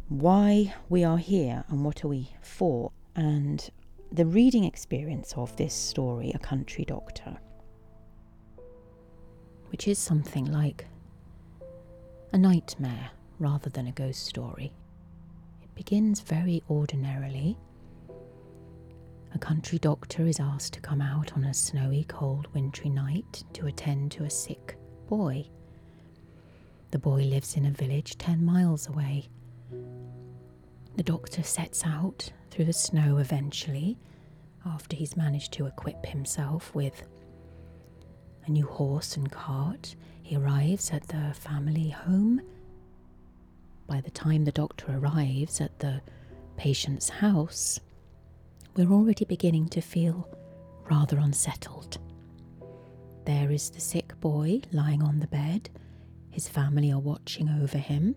why 0.08 0.74
we 0.88 1.04
are 1.04 1.18
here 1.18 1.64
and 1.68 1.84
what 1.84 2.04
are 2.04 2.08
we 2.08 2.32
for. 2.40 2.90
And 3.14 3.70
the 4.10 4.26
reading 4.26 4.64
experience 4.64 5.32
of 5.36 5.54
this 5.56 5.72
story, 5.72 6.32
A 6.34 6.38
Country 6.38 6.84
Doctor, 6.84 7.38
which 9.68 9.86
is 9.86 10.00
something 10.00 10.46
like 10.46 10.86
a 12.32 12.38
nightmare 12.38 13.10
rather 13.38 13.70
than 13.70 13.86
a 13.86 13.92
ghost 13.92 14.26
story. 14.26 14.72
It 15.62 15.72
begins 15.76 16.20
very 16.20 16.64
ordinarily. 16.68 17.56
A 19.34 19.38
country 19.38 19.78
doctor 19.78 20.26
is 20.26 20.40
asked 20.40 20.74
to 20.74 20.80
come 20.80 21.00
out 21.00 21.32
on 21.34 21.44
a 21.44 21.54
snowy, 21.54 22.04
cold, 22.04 22.48
wintry 22.54 22.90
night 22.90 23.44
to 23.52 23.66
attend 23.66 24.12
to 24.12 24.24
a 24.24 24.30
sick 24.30 24.76
boy. 25.08 25.46
The 26.90 26.98
boy 26.98 27.22
lives 27.22 27.56
in 27.56 27.66
a 27.66 27.70
village 27.70 28.18
10 28.18 28.44
miles 28.44 28.88
away. 28.88 29.28
The 30.96 31.02
doctor 31.04 31.42
sets 31.42 31.86
out 31.86 32.30
through 32.50 32.64
the 32.64 32.72
snow 32.72 33.18
eventually, 33.18 33.96
after 34.66 34.96
he's 34.96 35.16
managed 35.16 35.52
to 35.52 35.66
equip 35.66 36.04
himself 36.04 36.74
with 36.74 37.02
a 38.46 38.50
new 38.50 38.66
horse 38.66 39.16
and 39.16 39.30
cart. 39.30 39.94
He 40.22 40.36
arrives 40.36 40.90
at 40.90 41.06
the 41.08 41.32
family 41.34 41.90
home. 41.90 42.40
By 43.86 44.00
the 44.00 44.10
time 44.10 44.44
the 44.44 44.52
doctor 44.52 44.86
arrives 44.90 45.60
at 45.60 45.78
the 45.78 46.00
patient's 46.56 47.08
house, 47.08 47.80
we're 48.80 48.96
already 48.96 49.26
beginning 49.26 49.68
to 49.68 49.80
feel 49.82 50.26
rather 50.90 51.18
unsettled. 51.18 51.98
There 53.26 53.50
is 53.50 53.68
the 53.68 53.80
sick 53.80 54.18
boy 54.20 54.62
lying 54.72 55.02
on 55.02 55.20
the 55.20 55.26
bed. 55.26 55.68
His 56.30 56.48
family 56.48 56.90
are 56.90 56.98
watching 56.98 57.48
over 57.62 57.76
him. 57.76 58.16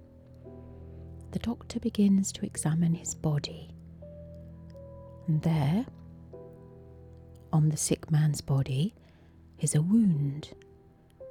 The 1.31 1.39
doctor 1.39 1.79
begins 1.79 2.31
to 2.33 2.45
examine 2.45 2.93
his 2.93 3.13
body. 3.13 3.71
And 5.27 5.41
there, 5.41 5.85
on 7.51 7.67
the 7.67 7.77
sick 7.77 8.09
man's 8.09 8.39
body, 8.39 8.95
is 9.59 9.75
a 9.75 9.81
wound 9.81 10.53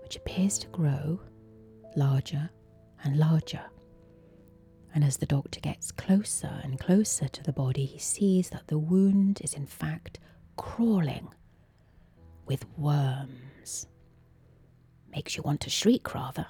which 0.02 0.16
appears 0.16 0.58
to 0.58 0.66
grow 0.68 1.20
larger 1.96 2.50
and 3.04 3.16
larger. 3.18 3.62
And 4.94 5.02
as 5.04 5.16
the 5.16 5.26
doctor 5.26 5.60
gets 5.60 5.90
closer 5.90 6.60
and 6.62 6.78
closer 6.78 7.26
to 7.28 7.42
the 7.42 7.52
body, 7.52 7.86
he 7.86 7.98
sees 7.98 8.50
that 8.50 8.66
the 8.66 8.78
wound 8.78 9.40
is 9.42 9.54
in 9.54 9.66
fact 9.66 10.18
crawling 10.56 11.28
with 12.46 12.66
worms. 12.76 13.86
Makes 15.10 15.36
you 15.36 15.42
want 15.42 15.60
to 15.62 15.70
shriek, 15.70 16.14
rather. 16.14 16.46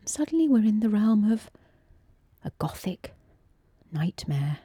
And 0.00 0.08
suddenly 0.08 0.48
we're 0.48 0.64
in 0.64 0.80
the 0.80 0.88
realm 0.88 1.30
of 1.30 1.50
a 2.44 2.50
gothic 2.58 3.14
nightmare. 3.92 4.58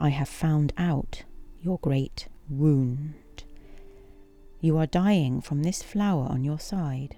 I 0.00 0.10
have 0.10 0.28
found 0.28 0.72
out 0.78 1.24
your 1.60 1.78
great 1.80 2.28
wound. 2.48 3.14
You 4.60 4.76
are 4.78 4.86
dying 4.86 5.40
from 5.40 5.62
this 5.62 5.84
flower 5.84 6.26
on 6.28 6.42
your 6.42 6.58
side. 6.58 7.16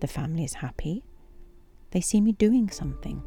The 0.00 0.06
family 0.06 0.44
is 0.44 0.54
happy. 0.54 1.02
They 1.90 2.02
see 2.02 2.20
me 2.20 2.32
doing 2.32 2.68
something. 2.68 3.22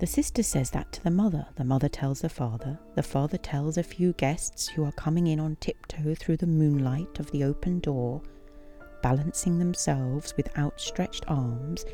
The 0.00 0.06
sister 0.06 0.42
says 0.42 0.70
that 0.70 0.92
to 0.94 1.04
the 1.04 1.12
mother. 1.12 1.46
The 1.54 1.64
mother 1.64 1.88
tells 1.88 2.20
the 2.20 2.28
father. 2.28 2.80
The 2.96 3.04
father 3.04 3.38
tells 3.38 3.78
a 3.78 3.84
few 3.84 4.14
guests 4.14 4.66
who 4.66 4.84
are 4.84 4.92
coming 4.92 5.28
in 5.28 5.38
on 5.38 5.56
tiptoe 5.56 6.16
through 6.16 6.38
the 6.38 6.46
moonlight 6.46 7.20
of 7.20 7.30
the 7.30 7.44
open 7.44 7.78
door, 7.78 8.20
balancing 9.00 9.60
themselves 9.60 10.34
with 10.36 10.56
outstretched 10.58 11.24
arms. 11.28 11.84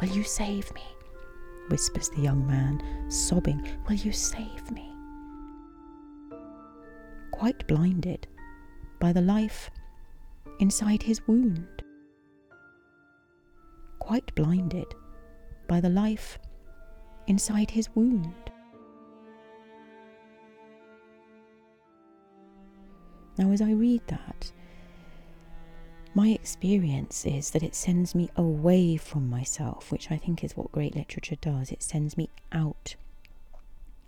Will 0.00 0.08
you 0.08 0.22
save 0.22 0.72
me? 0.74 0.82
whispers 1.70 2.10
the 2.10 2.20
young 2.20 2.46
man, 2.46 2.82
sobbing. 3.10 3.66
Will 3.88 3.96
you 3.96 4.12
save 4.12 4.70
me? 4.70 4.92
Quite 7.32 7.66
blinded 7.66 8.28
by 9.04 9.12
the 9.12 9.20
life 9.20 9.70
inside 10.60 11.02
his 11.02 11.20
wound. 11.28 11.82
quite 13.98 14.34
blinded 14.34 14.94
by 15.68 15.78
the 15.78 15.90
life 15.90 16.38
inside 17.26 17.70
his 17.70 17.88
wound. 17.94 18.50
Now, 23.36 23.50
as 23.50 23.60
I 23.60 23.72
read 23.72 24.00
that, 24.06 24.52
my 26.14 26.28
experience 26.28 27.26
is 27.26 27.50
that 27.50 27.62
it 27.62 27.74
sends 27.74 28.14
me 28.14 28.30
away 28.36 28.96
from 28.96 29.28
myself, 29.28 29.92
which 29.92 30.10
I 30.10 30.16
think 30.16 30.42
is 30.42 30.56
what 30.56 30.72
great 30.72 30.94
literature 30.96 31.36
does. 31.36 31.70
It 31.70 31.82
sends 31.82 32.16
me 32.16 32.30
out, 32.52 32.94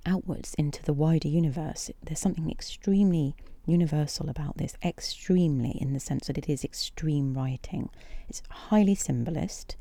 outwards 0.06 0.54
into 0.54 0.82
the 0.82 0.94
wider 0.94 1.28
universe. 1.28 1.90
There's 2.02 2.20
something 2.20 2.50
extremely 2.50 3.34
universal 3.66 4.28
about 4.28 4.56
this, 4.56 4.76
extremely 4.84 5.76
in 5.80 5.92
the 5.92 6.00
sense 6.00 6.26
that 6.26 6.38
it 6.38 6.48
is 6.48 6.64
extreme 6.64 7.34
writing. 7.34 7.90
It's 8.28 8.42
highly 8.48 8.94
symbolist. 8.94 9.76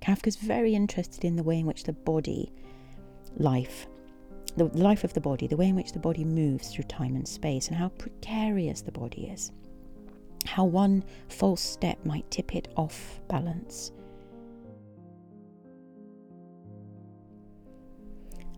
Kafka's 0.00 0.36
very 0.36 0.74
interested 0.74 1.24
in 1.24 1.36
the 1.36 1.42
way 1.42 1.58
in 1.58 1.66
which 1.66 1.84
the 1.84 1.92
body, 1.92 2.52
life, 3.36 3.86
the 4.56 4.64
life 4.64 5.04
of 5.04 5.14
the 5.14 5.20
body, 5.20 5.46
the 5.46 5.56
way 5.56 5.68
in 5.68 5.76
which 5.76 5.92
the 5.92 5.98
body 5.98 6.24
moves 6.24 6.70
through 6.70 6.84
time 6.84 7.16
and 7.16 7.26
space, 7.26 7.68
and 7.68 7.76
how 7.76 7.88
precarious 7.88 8.82
the 8.82 8.92
body 8.92 9.26
is 9.26 9.52
how 10.46 10.64
one 10.64 11.04
false 11.28 11.60
step 11.60 12.04
might 12.04 12.30
tip 12.30 12.54
it 12.54 12.68
off 12.76 13.20
balance. 13.28 13.92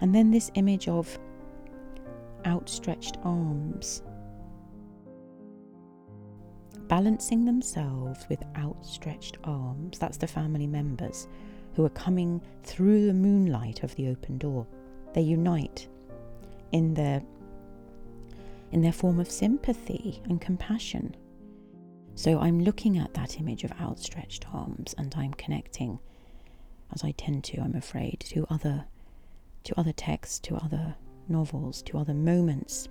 And 0.01 0.15
then 0.15 0.31
this 0.31 0.51
image 0.55 0.87
of 0.87 1.19
outstretched 2.47 3.17
arms, 3.25 4.03
balancing 6.89 7.45
themselves 7.45 8.27
with 8.29 8.43
outstretched 8.57 9.39
arms. 9.45 9.99
That's 9.99 10.17
the 10.17 10.27
family 10.27 10.67
members 10.67 11.29
who 11.75 11.85
are 11.85 11.91
coming 11.91 12.41
through 12.65 13.07
the 13.07 13.15
moonlight 13.15 13.83
of 13.83 13.95
the 13.95 14.09
open 14.09 14.39
door. 14.39 14.67
They 15.15 15.23
unite 15.23 15.89
in 16.73 16.95
their 16.95 17.23
in 18.71 18.83
their 18.83 18.93
form 18.93 19.19
of 19.19 19.31
sympathy 19.31 20.21
and 20.29 20.41
compassion 20.41 21.17
so 22.19 22.41
I'm 22.41 22.59
looking 22.59 22.99
at 22.99 23.15
that 23.15 23.39
image 23.39 23.63
of 23.63 23.71
outstretched 23.81 24.53
arms 24.53 24.93
and 24.99 25.15
I'm 25.17 25.35
connecting, 25.35 26.01
as 26.93 27.05
I 27.05 27.13
tend 27.13 27.45
to, 27.45 27.61
I'm 27.61 27.77
afraid, 27.77 28.25
to 28.31 28.45
other 28.51 28.87
to 29.63 29.79
other 29.79 29.93
texts, 29.93 30.41
to 30.41 30.57
other 30.57 30.97
novels, 31.29 31.81
to 31.83 31.97
other 31.97 32.15
moments. 32.15 32.89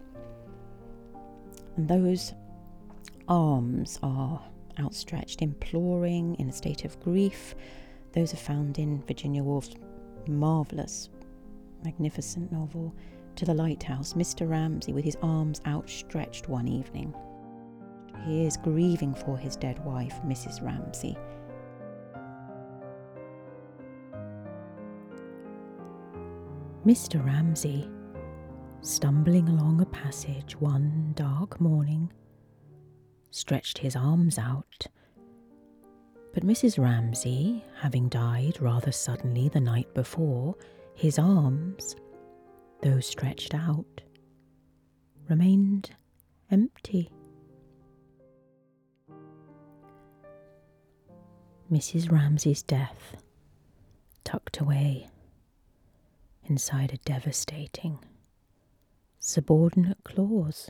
And 1.75 1.89
those 1.89 2.33
arms 3.27 3.99
are 4.03 4.41
outstretched, 4.79 5.41
imploring, 5.41 6.35
in 6.35 6.49
a 6.49 6.53
state 6.53 6.85
of 6.85 6.99
grief. 6.99 7.55
Those 8.13 8.33
are 8.33 8.37
found 8.37 8.79
in 8.79 9.03
Virginia 9.03 9.43
Woolf's 9.43 9.75
marvellous, 10.27 11.09
magnificent 11.83 12.51
novel, 12.51 12.93
To 13.35 13.45
the 13.45 13.53
Lighthouse, 13.53 14.13
Mr. 14.13 14.49
Ramsay 14.49 14.93
with 14.93 15.05
his 15.05 15.17
arms 15.21 15.61
outstretched 15.67 16.49
one 16.49 16.67
evening. 16.67 17.13
He 18.25 18.45
is 18.45 18.57
grieving 18.57 19.13
for 19.13 19.37
his 19.37 19.55
dead 19.55 19.83
wife, 19.85 20.19
Mrs. 20.25 20.61
Ramsay. 20.63 21.15
Mr. 26.85 27.23
Ramsay, 27.23 27.89
stumbling 28.81 29.49
along 29.49 29.81
a 29.81 29.85
passage 29.85 30.55
one 30.59 31.11
dark 31.15 31.59
morning, 31.61 32.11
stretched 33.31 33.79
his 33.79 33.95
arms 33.95 34.37
out. 34.37 34.87
But 36.33 36.45
Mrs. 36.45 36.77
Ramsay, 36.81 37.63
having 37.81 38.09
died 38.09 38.61
rather 38.61 38.91
suddenly 38.91 39.49
the 39.49 39.59
night 39.59 39.93
before, 39.93 40.55
his 40.93 41.17
arms, 41.17 41.95
though 42.81 42.99
stretched 42.99 43.53
out, 43.55 44.01
remained 45.29 45.91
empty. 46.51 47.11
Mrs. 51.71 52.11
Ramsay's 52.11 52.63
death 52.63 53.17
tucked 54.23 54.59
away 54.59 55.09
inside 56.45 56.93
a 56.93 56.97
devastating, 56.97 57.99
subordinate 59.19 59.97
clause. 60.03 60.69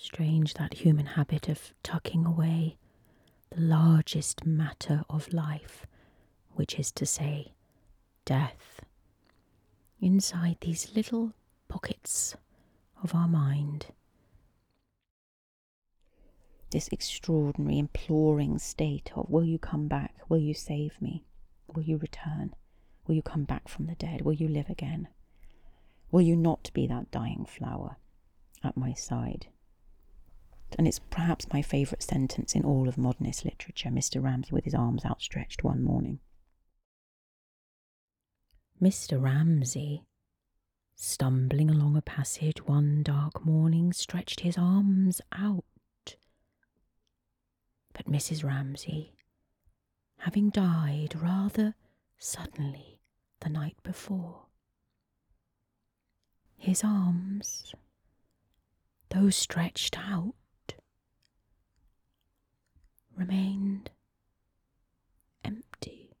Strange 0.00 0.54
that 0.54 0.74
human 0.74 1.06
habit 1.06 1.48
of 1.48 1.74
tucking 1.82 2.24
away 2.24 2.76
the 3.50 3.60
largest 3.60 4.46
matter 4.46 5.04
of 5.10 5.32
life, 5.32 5.86
which 6.52 6.78
is 6.78 6.92
to 6.92 7.04
say, 7.04 7.52
death, 8.24 8.80
inside 10.00 10.56
these 10.60 10.94
little 10.94 11.32
pockets 11.66 12.36
of 13.02 13.12
our 13.12 13.26
mind 13.26 13.86
this 16.70 16.88
extraordinary 16.92 17.78
imploring 17.78 18.56
state 18.58 19.10
of, 19.16 19.28
Will 19.28 19.44
you 19.44 19.58
come 19.58 19.88
back? 19.88 20.14
Will 20.28 20.38
you 20.38 20.54
save 20.54 21.00
me? 21.02 21.24
Will 21.74 21.82
you 21.82 21.96
return? 21.96 22.54
Will 23.06 23.14
you 23.16 23.22
come 23.22 23.44
back 23.44 23.66
from 23.68 23.86
the 23.86 23.94
dead? 23.96 24.22
Will 24.22 24.34
you 24.34 24.46
live 24.48 24.68
again? 24.70 25.08
Will 26.12 26.20
you 26.22 26.36
not 26.36 26.70
be 26.72 26.86
that 26.86 27.10
dying 27.10 27.46
flower 27.46 27.96
at 28.62 28.76
my 28.76 28.92
side? 28.92 29.48
And 30.76 30.86
it's 30.86 30.98
perhaps 30.98 31.52
my 31.52 31.62
favourite 31.62 32.02
sentence 32.02 32.54
in 32.54 32.64
all 32.64 32.88
of 32.88 32.98
modernist 32.98 33.44
literature 33.44 33.88
Mr. 33.88 34.22
Ramsay 34.22 34.52
with 34.52 34.64
his 34.64 34.74
arms 34.74 35.04
outstretched 35.04 35.64
one 35.64 35.82
morning. 35.82 36.20
Mr. 38.80 39.20
Ramsay, 39.20 40.04
stumbling 40.94 41.68
along 41.70 41.96
a 41.96 42.02
passage 42.02 42.64
one 42.66 43.02
dark 43.02 43.44
morning, 43.44 43.92
stretched 43.92 44.40
his 44.40 44.56
arms 44.56 45.20
out 45.32 45.64
but 47.98 48.06
Mrs. 48.06 48.44
Ramsay, 48.44 49.12
having 50.18 50.50
died 50.50 51.14
rather 51.20 51.74
suddenly 52.16 53.00
the 53.40 53.48
night 53.48 53.76
before, 53.82 54.46
his 56.56 56.84
arms, 56.84 57.74
though 59.08 59.30
stretched 59.30 59.98
out, 59.98 60.34
remained 63.18 63.90
empty. 65.44 66.14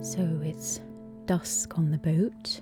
So 0.00 0.20
it's 0.44 0.80
dusk 1.26 1.76
on 1.76 1.90
the 1.90 1.98
boat. 1.98 2.60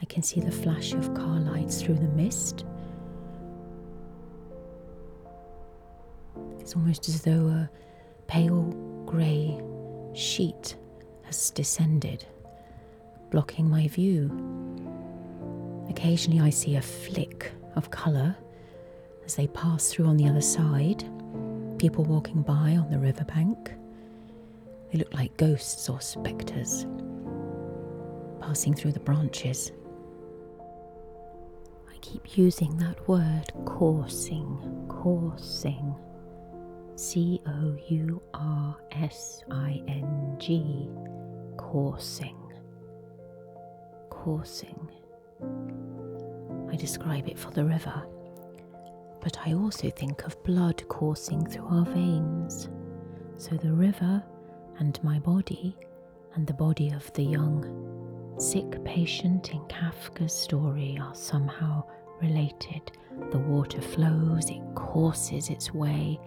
I 0.00 0.04
can 0.04 0.22
see 0.22 0.40
the 0.40 0.52
flash 0.52 0.92
of 0.92 1.14
car 1.14 1.40
lights 1.40 1.82
through 1.82 1.96
the 1.96 2.08
mist. 2.08 2.64
It's 6.62 6.76
almost 6.76 7.08
as 7.08 7.22
though 7.22 7.48
a 7.48 7.68
pale 8.28 8.62
grey 9.04 9.60
sheet 10.14 10.76
has 11.24 11.50
descended, 11.50 12.24
blocking 13.30 13.68
my 13.68 13.88
view. 13.88 14.30
Occasionally, 15.90 16.40
I 16.40 16.50
see 16.50 16.76
a 16.76 16.80
flick 16.80 17.50
of 17.74 17.90
colour 17.90 18.36
as 19.24 19.34
they 19.34 19.48
pass 19.48 19.88
through 19.88 20.06
on 20.06 20.16
the 20.16 20.28
other 20.28 20.40
side, 20.40 21.04
people 21.78 22.04
walking 22.04 22.42
by 22.42 22.76
on 22.76 22.88
the 22.92 22.98
riverbank. 22.98 23.72
They 24.92 25.00
look 25.00 25.12
like 25.12 25.36
ghosts 25.36 25.88
or 25.88 26.00
spectres 26.00 26.86
passing 28.40 28.72
through 28.72 28.92
the 28.92 29.00
branches. 29.00 29.72
I 31.90 31.96
keep 32.00 32.38
using 32.38 32.76
that 32.76 33.08
word 33.08 33.52
coursing, 33.64 34.86
coursing. 34.88 35.96
C 37.02 37.40
O 37.48 37.76
U 37.88 38.22
R 38.32 38.76
S 38.92 39.42
I 39.50 39.82
N 39.88 40.36
G, 40.38 40.88
coursing, 41.56 42.38
coursing. 44.08 44.88
I 46.70 46.76
describe 46.76 47.26
it 47.26 47.36
for 47.36 47.50
the 47.50 47.64
river, 47.64 48.06
but 49.20 49.36
I 49.44 49.52
also 49.54 49.90
think 49.90 50.22
of 50.22 50.40
blood 50.44 50.86
coursing 50.86 51.44
through 51.44 51.66
our 51.66 51.84
veins. 51.86 52.70
So 53.36 53.56
the 53.56 53.72
river 53.72 54.22
and 54.78 55.02
my 55.02 55.18
body 55.18 55.76
and 56.36 56.46
the 56.46 56.54
body 56.54 56.90
of 56.90 57.12
the 57.14 57.24
young, 57.24 58.36
sick 58.38 58.82
patient 58.84 59.50
in 59.50 59.62
Kafka's 59.62 60.32
story 60.32 61.00
are 61.02 61.16
somehow 61.16 61.82
related. 62.22 62.92
The 63.32 63.40
water 63.40 63.80
flows, 63.80 64.50
it 64.50 64.62
courses 64.76 65.50
its 65.50 65.74
way 65.74 66.20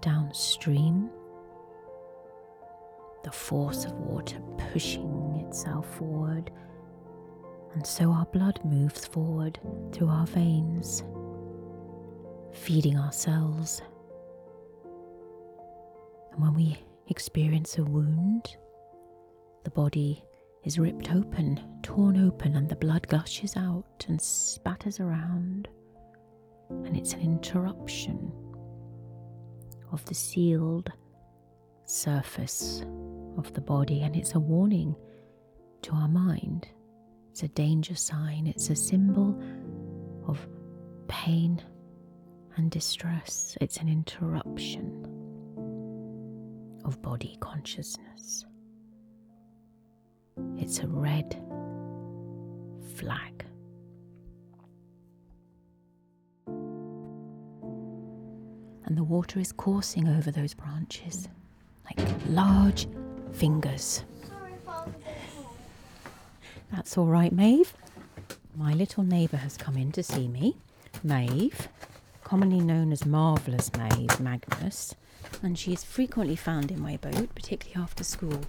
downstream. 0.00 1.10
The 3.24 3.32
force 3.32 3.84
of 3.84 3.92
water 3.92 4.38
pushing 4.72 5.44
itself 5.46 5.96
forward. 5.96 6.50
And 7.74 7.86
so 7.86 8.10
our 8.10 8.26
blood 8.26 8.60
moves 8.64 9.06
forward 9.06 9.58
through 9.92 10.08
our 10.08 10.26
veins, 10.26 11.02
feeding 12.52 12.96
our 12.96 13.12
cells. 13.12 13.82
And 16.32 16.40
when 16.40 16.54
we 16.54 16.78
experience 17.08 17.78
a 17.78 17.84
wound, 17.84 18.56
the 19.64 19.70
body 19.70 20.22
is 20.64 20.78
ripped 20.78 21.12
open, 21.12 21.60
torn 21.82 22.24
open, 22.24 22.56
and 22.56 22.68
the 22.68 22.76
blood 22.76 23.06
gushes 23.08 23.56
out 23.56 24.04
and 24.08 24.20
spatters 24.20 25.00
around. 25.00 25.68
And 26.70 26.96
it's 26.96 27.12
an 27.12 27.20
interruption 27.20 28.32
of 29.92 30.04
the 30.06 30.14
sealed 30.14 30.90
surface 31.84 32.84
of 33.36 33.52
the 33.54 33.60
body, 33.60 34.02
and 34.02 34.16
it's 34.16 34.34
a 34.34 34.40
warning 34.40 34.94
to 35.82 35.92
our 35.92 36.08
mind. 36.08 36.68
It's 37.30 37.42
a 37.42 37.48
danger 37.48 37.94
sign, 37.94 38.46
it's 38.46 38.70
a 38.70 38.76
symbol 38.76 39.40
of 40.26 40.46
pain 41.08 41.62
and 42.56 42.70
distress. 42.70 43.56
It's 43.60 43.76
an 43.76 43.88
interruption 43.88 45.04
of 46.84 47.00
body 47.02 47.36
consciousness. 47.40 48.44
It's 50.56 50.78
a 50.80 50.86
red 50.86 51.40
flag. 52.96 53.44
And 58.86 58.96
the 58.96 59.04
water 59.04 59.40
is 59.40 59.52
coursing 59.52 60.08
over 60.08 60.30
those 60.30 60.54
branches 60.54 61.28
like 61.84 62.08
large 62.28 62.86
fingers. 63.32 64.04
That's 66.72 66.96
all 66.96 67.06
right, 67.06 67.32
Maeve. 67.32 67.74
My 68.56 68.72
little 68.72 69.04
neighbour 69.04 69.36
has 69.36 69.56
come 69.56 69.76
in 69.76 69.92
to 69.92 70.02
see 70.02 70.28
me. 70.28 70.56
Maeve, 71.04 71.68
commonly 72.24 72.60
known 72.60 72.92
as 72.92 73.04
Marvellous 73.06 73.70
Maeve 73.76 74.18
Magnus, 74.18 74.94
and 75.42 75.58
she 75.58 75.72
is 75.72 75.84
frequently 75.84 76.36
found 76.36 76.70
in 76.70 76.80
my 76.80 76.96
boat, 76.96 77.34
particularly 77.34 77.80
after 77.80 78.02
school. 78.02 78.40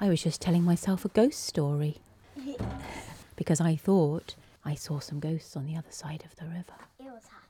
I 0.00 0.08
was 0.08 0.22
just 0.22 0.40
telling 0.40 0.62
myself 0.62 1.04
a 1.04 1.08
ghost 1.08 1.44
story 1.44 1.98
because 3.36 3.60
I 3.60 3.76
thought 3.76 4.34
I 4.64 4.74
saw 4.74 5.00
some 5.00 5.20
ghosts 5.20 5.56
on 5.56 5.66
the 5.66 5.76
other 5.76 5.90
side 5.90 6.24
of 6.24 6.36
the 6.36 6.46
river. 6.46 6.78
It 6.98 7.04
was 7.04 7.24
hot. 7.24 7.48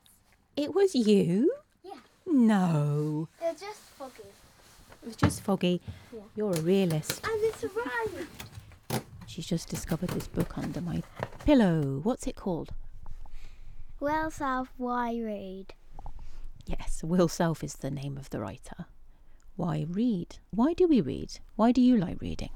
It 0.56 0.74
was 0.74 0.94
you? 0.94 1.52
No, 2.26 3.28
was 3.40 3.60
just 3.60 3.80
foggy. 3.98 4.28
it 5.02 5.06
was 5.06 5.16
just 5.16 5.40
foggy. 5.42 5.80
Yeah. 6.12 6.20
You're 6.36 6.52
a 6.54 6.60
realist. 6.60 7.24
And 7.24 7.34
it's 7.42 7.64
arrived. 7.64 9.04
She's 9.26 9.46
just 9.46 9.68
discovered 9.68 10.10
this 10.10 10.28
book 10.28 10.56
under 10.58 10.80
my 10.80 11.02
pillow. 11.44 12.00
What's 12.02 12.26
it 12.26 12.36
called? 12.36 12.70
Will 14.00 14.30
Self 14.30 14.68
Why 14.76 15.16
Read. 15.18 15.74
Yes, 16.66 17.02
Will 17.04 17.28
Self 17.28 17.62
is 17.62 17.74
the 17.74 17.90
name 17.90 18.16
of 18.16 18.30
the 18.30 18.40
writer. 18.40 18.86
Why 19.56 19.86
read? 19.88 20.36
Why 20.50 20.72
do 20.72 20.88
we 20.88 21.00
read? 21.00 21.38
Why 21.56 21.70
do 21.72 21.80
you 21.80 21.96
like 21.96 22.20
reading? 22.20 22.50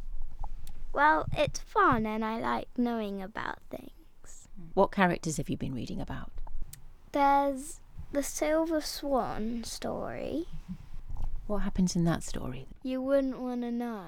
Well, 0.93 1.27
it's 1.37 1.61
fun 1.61 2.07
and 2.07 2.25
I 2.25 2.41
like 2.41 2.69
knowing 2.77 3.23
about 3.23 3.59
things. 3.71 4.49
Hmm. 4.57 4.69
What 4.75 4.91
characters 4.91 5.37
have 5.37 5.49
you 5.49 5.57
been 5.57 5.75
reading 5.75 6.01
about? 6.01 6.33
There's 7.13 7.81
the 8.13 8.23
Silver 8.23 8.81
Swan 8.81 9.65
story. 9.65 10.47
What 11.47 11.59
happens 11.59 11.95
in 11.95 12.05
that 12.05 12.23
story? 12.23 12.67
You 12.83 13.03
wouldn't 13.03 13.39
want 13.39 13.63
to 13.63 13.71
know. 13.71 14.05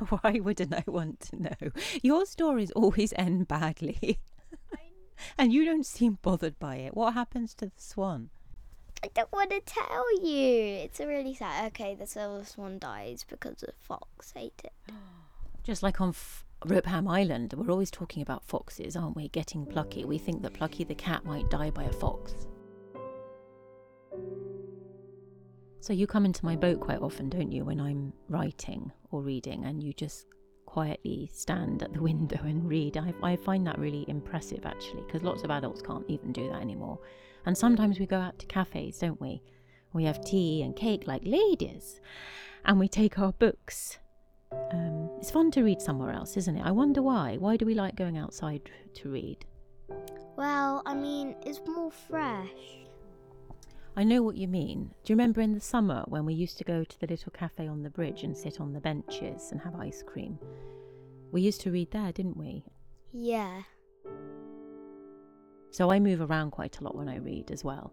Why 0.08 0.40
wouldn't 0.40 0.74
I 0.74 0.84
want 0.86 1.20
to 1.20 1.42
know? 1.42 1.70
Your 2.02 2.26
stories 2.26 2.70
always 2.72 3.12
end 3.16 3.48
badly. 3.48 4.18
and 5.38 5.52
you 5.52 5.64
don't 5.64 5.86
seem 5.86 6.18
bothered 6.22 6.58
by 6.58 6.76
it. 6.76 6.94
What 6.96 7.14
happens 7.14 7.54
to 7.54 7.66
the 7.66 7.72
swan? 7.76 8.30
I 9.02 9.08
don't 9.14 9.32
want 9.32 9.50
to 9.50 9.60
tell 9.60 10.20
you. 10.20 10.78
It's 10.82 10.98
a 10.98 11.06
really 11.06 11.34
sad. 11.34 11.66
Okay, 11.68 11.94
the 11.94 12.06
Silver 12.06 12.44
Swan 12.44 12.80
dies 12.80 13.24
because 13.28 13.62
a 13.62 13.70
fox 13.80 14.32
ate 14.34 14.60
it. 14.64 14.72
Just 15.62 15.84
like 15.84 16.00
on 16.00 16.08
F- 16.08 16.44
Ropham 16.64 17.06
Island, 17.06 17.54
we're 17.56 17.70
always 17.70 17.92
talking 17.92 18.22
about 18.22 18.44
foxes, 18.44 18.96
aren't 18.96 19.14
we? 19.14 19.28
Getting 19.28 19.66
Plucky. 19.66 20.04
We 20.04 20.18
think 20.18 20.42
that 20.42 20.54
Plucky 20.54 20.82
the 20.82 20.96
cat 20.96 21.24
might 21.24 21.48
die 21.50 21.70
by 21.70 21.84
a 21.84 21.92
fox. 21.92 22.48
So 25.80 25.92
you 25.92 26.06
come 26.06 26.24
into 26.26 26.44
my 26.44 26.54
boat 26.54 26.80
quite 26.80 27.00
often, 27.00 27.28
don't 27.28 27.50
you, 27.50 27.64
when 27.64 27.80
I'm 27.80 28.12
writing 28.28 28.92
or 29.10 29.22
reading, 29.22 29.64
and 29.64 29.82
you 29.82 29.92
just 29.92 30.26
quietly 30.66 31.30
stand 31.32 31.82
at 31.82 31.94
the 31.94 32.02
window 32.10 32.38
and 32.42 32.68
read. 32.68 32.96
I, 32.96 33.14
I 33.22 33.36
find 33.36 33.66
that 33.66 33.78
really 33.78 34.04
impressive, 34.06 34.66
actually, 34.66 35.02
because 35.06 35.22
lots 35.22 35.42
of 35.44 35.50
adults 35.50 35.80
can't 35.80 36.04
even 36.08 36.30
do 36.32 36.48
that 36.50 36.60
anymore. 36.60 36.98
And 37.46 37.56
sometimes 37.56 37.98
we 37.98 38.06
go 38.06 38.18
out 38.18 38.38
to 38.38 38.46
cafes, 38.46 38.98
don't 38.98 39.20
we? 39.20 39.42
We 39.94 40.04
have 40.04 40.22
tea 40.22 40.62
and 40.62 40.76
cake 40.76 41.06
like 41.06 41.22
ladies, 41.24 42.00
and 42.66 42.78
we 42.78 42.88
take 42.88 43.18
our 43.18 43.32
books. 43.32 43.98
Um, 44.72 45.08
it's 45.18 45.30
fun 45.30 45.50
to 45.52 45.62
read 45.62 45.80
somewhere 45.80 46.10
else, 46.10 46.36
isn't 46.36 46.56
it? 46.56 46.66
I 46.66 46.70
wonder 46.70 47.00
why. 47.00 47.36
Why 47.38 47.56
do 47.56 47.64
we 47.64 47.74
like 47.74 47.96
going 47.96 48.18
outside 48.18 48.68
to 48.94 49.08
read? 49.08 49.46
Well, 50.36 50.82
I 50.84 50.94
mean, 50.94 51.34
it's 51.46 51.60
more 51.66 51.90
fresh. 51.90 52.87
I 53.98 54.04
know 54.04 54.22
what 54.22 54.36
you 54.36 54.46
mean. 54.46 54.92
Do 55.02 55.12
you 55.12 55.16
remember 55.16 55.40
in 55.40 55.54
the 55.54 55.60
summer 55.60 56.04
when 56.06 56.24
we 56.24 56.32
used 56.32 56.56
to 56.58 56.64
go 56.64 56.84
to 56.84 57.00
the 57.00 57.08
little 57.08 57.32
cafe 57.32 57.66
on 57.66 57.82
the 57.82 57.90
bridge 57.90 58.22
and 58.22 58.36
sit 58.36 58.60
on 58.60 58.72
the 58.72 58.78
benches 58.78 59.50
and 59.50 59.60
have 59.60 59.74
ice 59.74 60.04
cream? 60.06 60.38
We 61.32 61.42
used 61.42 61.60
to 61.62 61.72
read 61.72 61.90
there, 61.90 62.12
didn't 62.12 62.36
we? 62.36 62.64
Yeah. 63.12 63.62
So 65.72 65.90
I 65.90 65.98
move 65.98 66.20
around 66.20 66.52
quite 66.52 66.78
a 66.78 66.84
lot 66.84 66.94
when 66.94 67.08
I 67.08 67.16
read 67.16 67.50
as 67.50 67.64
well. 67.64 67.92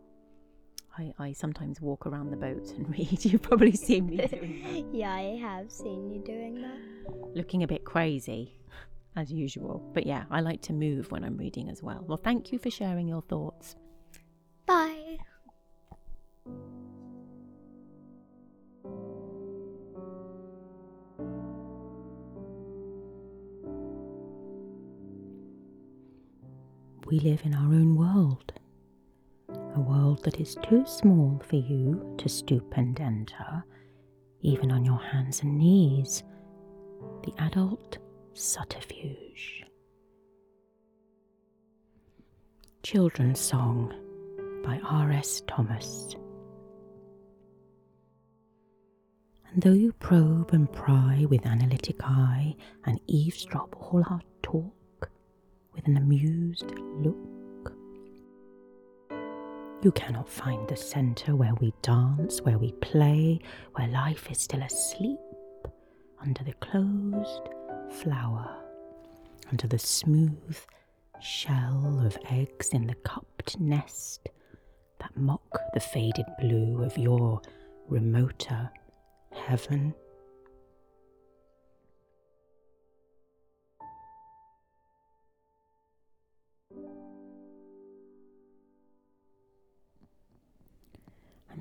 I, 0.95 1.11
I 1.17 1.33
sometimes 1.33 1.81
walk 1.81 2.05
around 2.05 2.29
the 2.29 2.37
boat 2.37 2.71
and 2.77 2.87
read. 2.95 3.25
You've 3.25 3.41
probably 3.41 3.71
seen 3.71 4.05
me 4.05 4.17
doing 4.27 4.61
that. 4.61 4.85
yeah, 4.95 5.11
I 5.11 5.39
have 5.41 5.71
seen 5.71 6.11
you 6.11 6.19
doing 6.19 6.61
that. 6.61 7.35
Looking 7.35 7.63
a 7.63 7.67
bit 7.67 7.83
crazy, 7.83 8.59
as 9.15 9.31
usual. 9.31 9.83
But 9.95 10.05
yeah, 10.05 10.25
I 10.29 10.41
like 10.41 10.61
to 10.63 10.73
move 10.73 11.11
when 11.11 11.23
I'm 11.23 11.35
reading 11.35 11.67
as 11.67 11.81
well. 11.81 12.05
Well, 12.07 12.21
thank 12.23 12.51
you 12.51 12.59
for 12.59 12.69
sharing 12.69 13.07
your 13.07 13.23
thoughts. 13.23 13.75
Bye. 14.67 15.17
We 27.05 27.19
live 27.19 27.41
in 27.45 27.53
our 27.53 27.67
own 27.67 27.95
world, 27.95 28.51
a 29.49 29.79
world 29.79 30.23
that 30.23 30.39
is 30.39 30.57
too 30.63 30.83
small 30.87 31.39
for 31.47 31.55
you 31.55 32.15
to 32.17 32.27
stoop 32.27 32.73
and 32.75 32.99
enter, 32.99 33.63
even 34.41 34.71
on 34.71 34.83
your 34.83 34.97
hands 34.97 35.43
and 35.43 35.55
knees. 35.55 36.23
The 37.23 37.31
adult 37.43 37.99
subterfuge. 38.33 39.63
Children's 42.81 43.39
Song 43.39 43.93
by 44.63 44.79
R.S. 44.83 45.43
Thomas. 45.47 46.15
And 49.51 49.61
though 49.61 49.73
you 49.73 49.93
probe 49.93 50.53
and 50.53 50.71
pry 50.73 51.27
with 51.29 51.45
analytic 51.45 51.97
eye 52.01 52.55
and 52.85 52.99
eavesdrop 53.05 53.75
all 53.79 54.03
our 54.09 54.21
talk 54.41 54.73
with 55.75 55.87
an 55.87 55.97
amused 55.97 56.71
look, 56.99 57.73
you 59.81 59.91
cannot 59.91 60.27
find 60.29 60.67
the 60.67 60.75
centre 60.75 61.35
where 61.35 61.53
we 61.55 61.73
dance, 61.81 62.41
where 62.41 62.57
we 62.57 62.71
play, 62.73 63.39
where 63.73 63.87
life 63.87 64.31
is 64.31 64.39
still 64.39 64.61
asleep 64.61 65.19
under 66.21 66.43
the 66.43 66.53
closed 66.53 67.49
flower, 67.91 68.49
under 69.51 69.67
the 69.67 69.77
smooth 69.77 70.57
shell 71.21 72.01
of 72.05 72.17
eggs 72.31 72.69
in 72.69 72.87
the 72.87 72.95
cupped 72.95 73.59
nest 73.59 74.29
that 74.99 75.15
mock 75.15 75.59
the 75.73 75.79
faded 75.79 76.25
blue 76.39 76.83
of 76.83 76.97
your 76.97 77.41
remoter 77.87 78.69
heaven. 79.31 79.93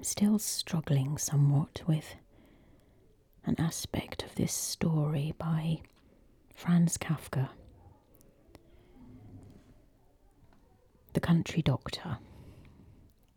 Still 0.04 0.38
struggling 0.38 1.16
somewhat 1.18 1.82
with 1.86 2.16
an 3.46 3.56
aspect 3.58 4.22
of 4.22 4.34
this 4.34 4.52
story 4.52 5.34
by 5.38 5.80
Franz 6.54 6.96
Kafka. 6.98 7.48
The 11.12 11.20
country 11.20 11.62
doctor. 11.62 12.18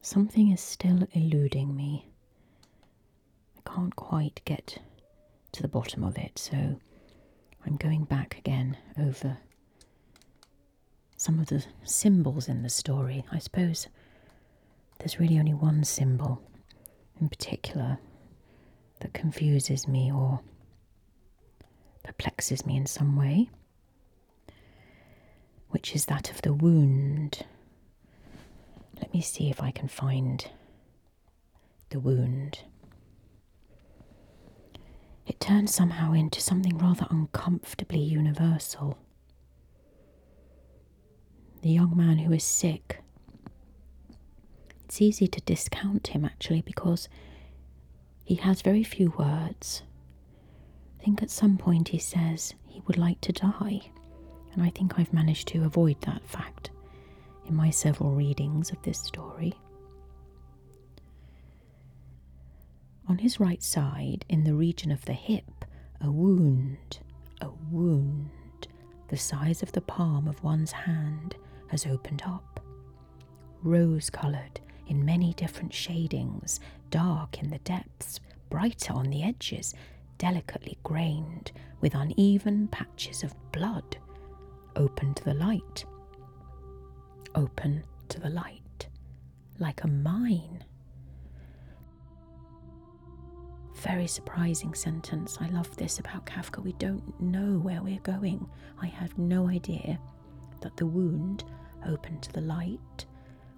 Something 0.01 0.51
is 0.51 0.61
still 0.61 1.07
eluding 1.13 1.75
me. 1.75 2.07
I 3.57 3.69
can't 3.69 3.95
quite 3.95 4.41
get 4.45 4.79
to 5.53 5.61
the 5.61 5.67
bottom 5.67 6.03
of 6.03 6.17
it, 6.17 6.37
so 6.39 6.79
I'm 7.65 7.75
going 7.77 8.05
back 8.05 8.37
again 8.37 8.77
over 8.99 9.37
some 11.17 11.39
of 11.39 11.47
the 11.47 11.65
symbols 11.83 12.47
in 12.47 12.63
the 12.63 12.69
story. 12.69 13.25
I 13.31 13.39
suppose 13.39 13.87
there's 14.99 15.19
really 15.19 15.39
only 15.39 15.53
one 15.53 15.83
symbol 15.83 16.41
in 17.19 17.29
particular 17.29 17.99
that 18.99 19.13
confuses 19.13 19.87
me 19.87 20.11
or 20.11 20.41
perplexes 22.03 22.65
me 22.65 22.77
in 22.77 22.85
some 22.85 23.15
way, 23.15 23.49
which 25.69 25.95
is 25.95 26.05
that 26.05 26.31
of 26.31 26.41
the 26.41 26.53
wound. 26.53 27.45
Let 28.99 29.13
me 29.13 29.21
see 29.21 29.49
if 29.49 29.61
I 29.61 29.71
can 29.71 29.87
find 29.87 30.49
the 31.89 31.99
wound. 31.99 32.59
It 35.25 35.39
turns 35.39 35.73
somehow 35.73 36.13
into 36.13 36.39
something 36.41 36.77
rather 36.77 37.05
uncomfortably 37.09 37.99
universal. 37.99 38.97
The 41.61 41.69
young 41.69 41.95
man 41.97 42.19
who 42.19 42.31
is 42.31 42.43
sick. 42.43 43.01
It's 44.87 45.01
easy 45.01 45.27
to 45.27 45.41
discount 45.41 46.07
him 46.07 46.23
actually 46.23 46.61
because 46.61 47.09
he 48.23 48.35
has 48.35 48.61
very 48.61 48.83
few 48.83 49.13
words. 49.19 49.83
I 50.97 51.03
think 51.03 51.21
at 51.21 51.29
some 51.29 51.57
point 51.57 51.89
he 51.89 51.97
says 51.97 52.53
he 52.65 52.81
would 52.87 52.97
like 52.97 53.19
to 53.21 53.33
die, 53.33 53.81
and 54.53 54.63
I 54.63 54.69
think 54.69 54.97
I've 54.97 55.11
managed 55.11 55.49
to 55.49 55.65
avoid 55.65 55.99
that 56.03 56.25
fact 56.25 56.69
in 57.45 57.53
my 57.53 57.69
several 57.69 58.11
readings 58.11 58.71
of 58.71 58.81
this 58.83 58.97
story. 58.97 59.53
On 63.09 63.17
his 63.17 63.41
right 63.41 63.61
side, 63.61 64.23
in 64.29 64.45
the 64.45 64.55
region 64.55 64.89
of 64.89 65.03
the 65.03 65.11
hip, 65.11 65.65
a 65.99 66.09
wound, 66.09 66.99
a 67.41 67.49
wound, 67.69 68.69
the 69.09 69.17
size 69.17 69.61
of 69.61 69.73
the 69.73 69.81
palm 69.81 70.29
of 70.29 70.41
one's 70.45 70.71
hand, 70.71 71.35
has 71.71 71.85
opened 71.85 72.23
up. 72.25 72.61
Rose 73.61 74.09
coloured 74.09 74.61
in 74.87 75.05
many 75.05 75.33
different 75.33 75.73
shadings, 75.73 76.59
dark 76.89 77.41
in 77.41 77.49
the 77.49 77.59
depths, 77.59 78.19
brighter 78.49 78.93
on 78.93 79.09
the 79.09 79.23
edges, 79.23 79.73
delicately 80.17 80.77
grained 80.83 81.51
with 81.81 81.93
uneven 81.95 82.67
patches 82.69 83.23
of 83.23 83.35
blood, 83.51 83.97
open 84.75 85.13
to 85.13 85.23
the 85.23 85.33
light. 85.33 85.85
Open 87.35 87.83
to 88.09 88.19
the 88.19 88.29
light, 88.29 88.87
like 89.59 89.83
a 89.83 89.87
mine. 89.87 90.63
Very 93.75 94.07
surprising 94.07 94.73
sentence. 94.73 95.37
I 95.39 95.47
love 95.49 95.75
this 95.77 95.99
about 95.99 96.25
Kafka. 96.25 96.63
We 96.63 96.73
don't 96.73 97.19
know 97.21 97.59
where 97.59 97.83
we're 97.83 97.99
going. 97.99 98.49
I 98.81 98.87
had 98.87 99.15
no 99.19 99.47
idea 99.47 99.99
that 100.61 100.77
the 100.77 100.87
wound, 100.87 101.43
open 101.85 102.19
to 102.21 102.33
the 102.33 102.41
light, 102.41 103.05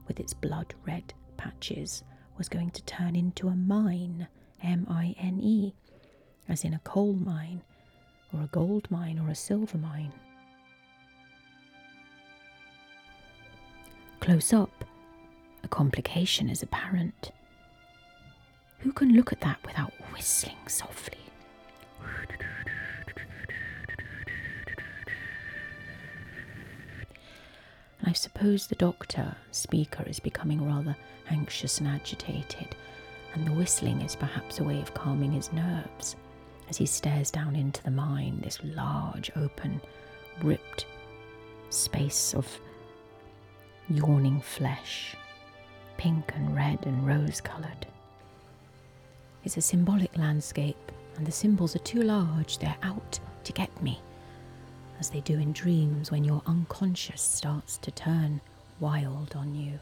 with 0.07 0.19
its 0.19 0.33
blood 0.33 0.73
red 0.85 1.13
patches, 1.39 2.03
was 2.37 2.49
going 2.49 2.69
to 2.71 2.83
turn 2.83 3.15
into 3.15 3.47
a 3.47 3.55
mine, 3.55 4.27
M 4.61 4.85
I 4.89 5.15
N 5.17 5.39
E, 5.41 5.73
as 6.49 6.65
in 6.65 6.73
a 6.73 6.79
coal 6.79 7.13
mine, 7.13 7.63
or 8.33 8.41
a 8.43 8.47
gold 8.47 8.91
mine, 8.91 9.17
or 9.17 9.29
a 9.29 9.35
silver 9.35 9.77
mine. 9.77 10.11
Close 14.19 14.51
up, 14.51 14.83
a 15.63 15.67
complication 15.69 16.49
is 16.49 16.61
apparent. 16.61 17.31
Who 18.79 18.91
can 18.91 19.13
look 19.13 19.31
at 19.31 19.41
that 19.41 19.59
without 19.65 19.93
whistling 20.13 20.67
softly? 20.67 21.17
I 28.03 28.13
suppose 28.13 28.67
the 28.67 28.75
doctor, 28.75 29.35
speaker, 29.51 30.03
is 30.07 30.19
becoming 30.19 30.65
rather 30.65 30.95
anxious 31.29 31.79
and 31.79 31.87
agitated, 31.87 32.75
and 33.33 33.45
the 33.45 33.51
whistling 33.51 34.01
is 34.01 34.15
perhaps 34.15 34.59
a 34.59 34.63
way 34.63 34.81
of 34.81 34.93
calming 34.93 35.31
his 35.33 35.51
nerves 35.51 36.15
as 36.69 36.77
he 36.77 36.85
stares 36.85 37.31
down 37.31 37.55
into 37.55 37.83
the 37.83 37.91
mine, 37.91 38.39
this 38.41 38.59
large, 38.63 39.31
open, 39.35 39.81
ripped 40.41 40.85
space 41.69 42.33
of 42.33 42.47
yawning 43.89 44.39
flesh, 44.39 45.15
pink 45.97 46.31
and 46.35 46.55
red 46.55 46.85
and 46.85 47.05
rose 47.05 47.41
coloured. 47.41 47.87
It's 49.43 49.57
a 49.57 49.61
symbolic 49.61 50.15
landscape, 50.17 50.91
and 51.17 51.25
the 51.25 51.31
symbols 51.31 51.75
are 51.75 51.79
too 51.79 52.03
large, 52.03 52.59
they're 52.59 52.77
out 52.83 53.19
to 53.43 53.53
get 53.53 53.81
me 53.81 53.99
as 54.99 55.09
they 55.09 55.21
do 55.21 55.39
in 55.39 55.53
dreams 55.53 56.11
when 56.11 56.23
your 56.23 56.41
unconscious 56.45 57.21
starts 57.21 57.77
to 57.77 57.91
turn 57.91 58.41
wild 58.79 59.33
on 59.35 59.55
you. 59.55 59.79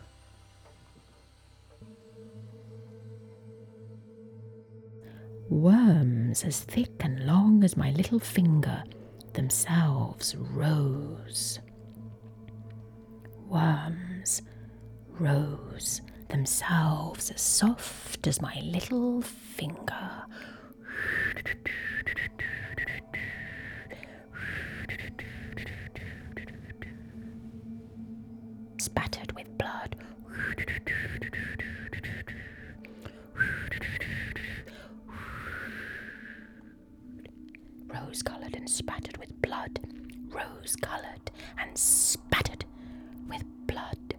Worms 5.49 6.43
as 6.43 6.59
thick 6.59 6.91
and 6.99 7.25
long 7.25 7.63
as 7.63 7.77
my 7.77 7.91
little 7.91 8.19
finger 8.19 8.83
themselves 9.33 10.35
rose. 10.35 11.59
Worms 13.47 14.41
rose 15.09 16.01
themselves 16.27 17.31
as 17.31 17.41
soft 17.41 18.27
as 18.27 18.41
my 18.41 18.59
little 18.63 19.21
finger. 19.21 20.25
Coloured 38.47 38.59
and 38.59 38.69
spattered 38.69 39.17
with 39.17 39.41
blood. 39.41 39.79
Rose 40.29 40.77
coloured 40.81 41.31
and 41.59 41.77
spattered 41.77 42.63
with 43.27 43.43
blood. 43.67 44.15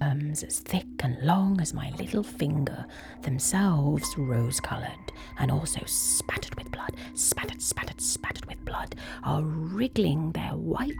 Arms 0.00 0.44
as 0.44 0.60
thick 0.60 0.86
and 1.00 1.20
long 1.20 1.60
as 1.60 1.74
my 1.74 1.90
little 1.98 2.22
finger, 2.22 2.86
themselves 3.22 4.06
rose 4.16 4.60
coloured 4.60 5.12
and 5.40 5.50
also 5.50 5.80
spattered 5.84 6.54
with 6.54 6.70
blood, 6.70 6.94
spattered, 7.14 7.60
spattered, 7.60 8.00
spattered 8.00 8.46
with 8.46 8.64
blood, 8.64 8.94
are 9.24 9.42
wriggling 9.42 10.30
their 10.30 10.52
white 10.52 10.94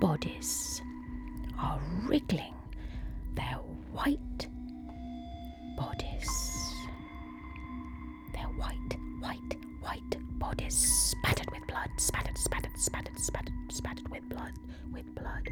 bodies 0.00 0.80
are 1.58 1.80
wriggling 2.04 2.54
their 3.34 3.58
white 3.92 4.46
bodies. 5.76 6.74
Their 8.34 8.46
white, 8.56 8.96
white, 9.20 9.56
white 10.52 10.58
bodies 10.58 10.74
spattered 10.74 11.50
with 11.50 11.66
blood, 11.66 11.88
spattered, 11.96 12.36
spattered, 12.36 12.76
spattered, 12.78 13.18
spattered, 13.18 13.52
spattered 13.70 14.08
with 14.10 14.28
blood, 14.28 14.52
with 14.92 15.14
blood. 15.14 15.48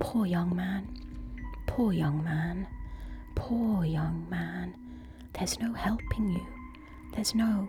Poor 0.00 0.26
young 0.26 0.54
man, 0.54 0.86
poor 1.74 1.92
young 1.92 2.22
man, 2.22 2.68
poor 3.34 3.84
young 3.84 4.24
man. 4.30 4.72
There's 5.32 5.58
no 5.58 5.72
helping 5.72 6.30
you. 6.30 6.46
There's 7.12 7.34
no 7.34 7.68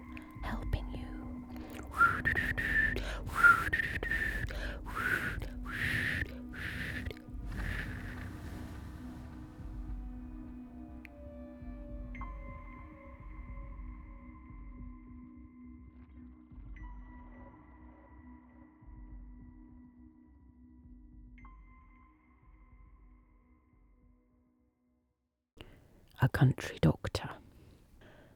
country 26.35 26.77
doctor. 26.81 27.29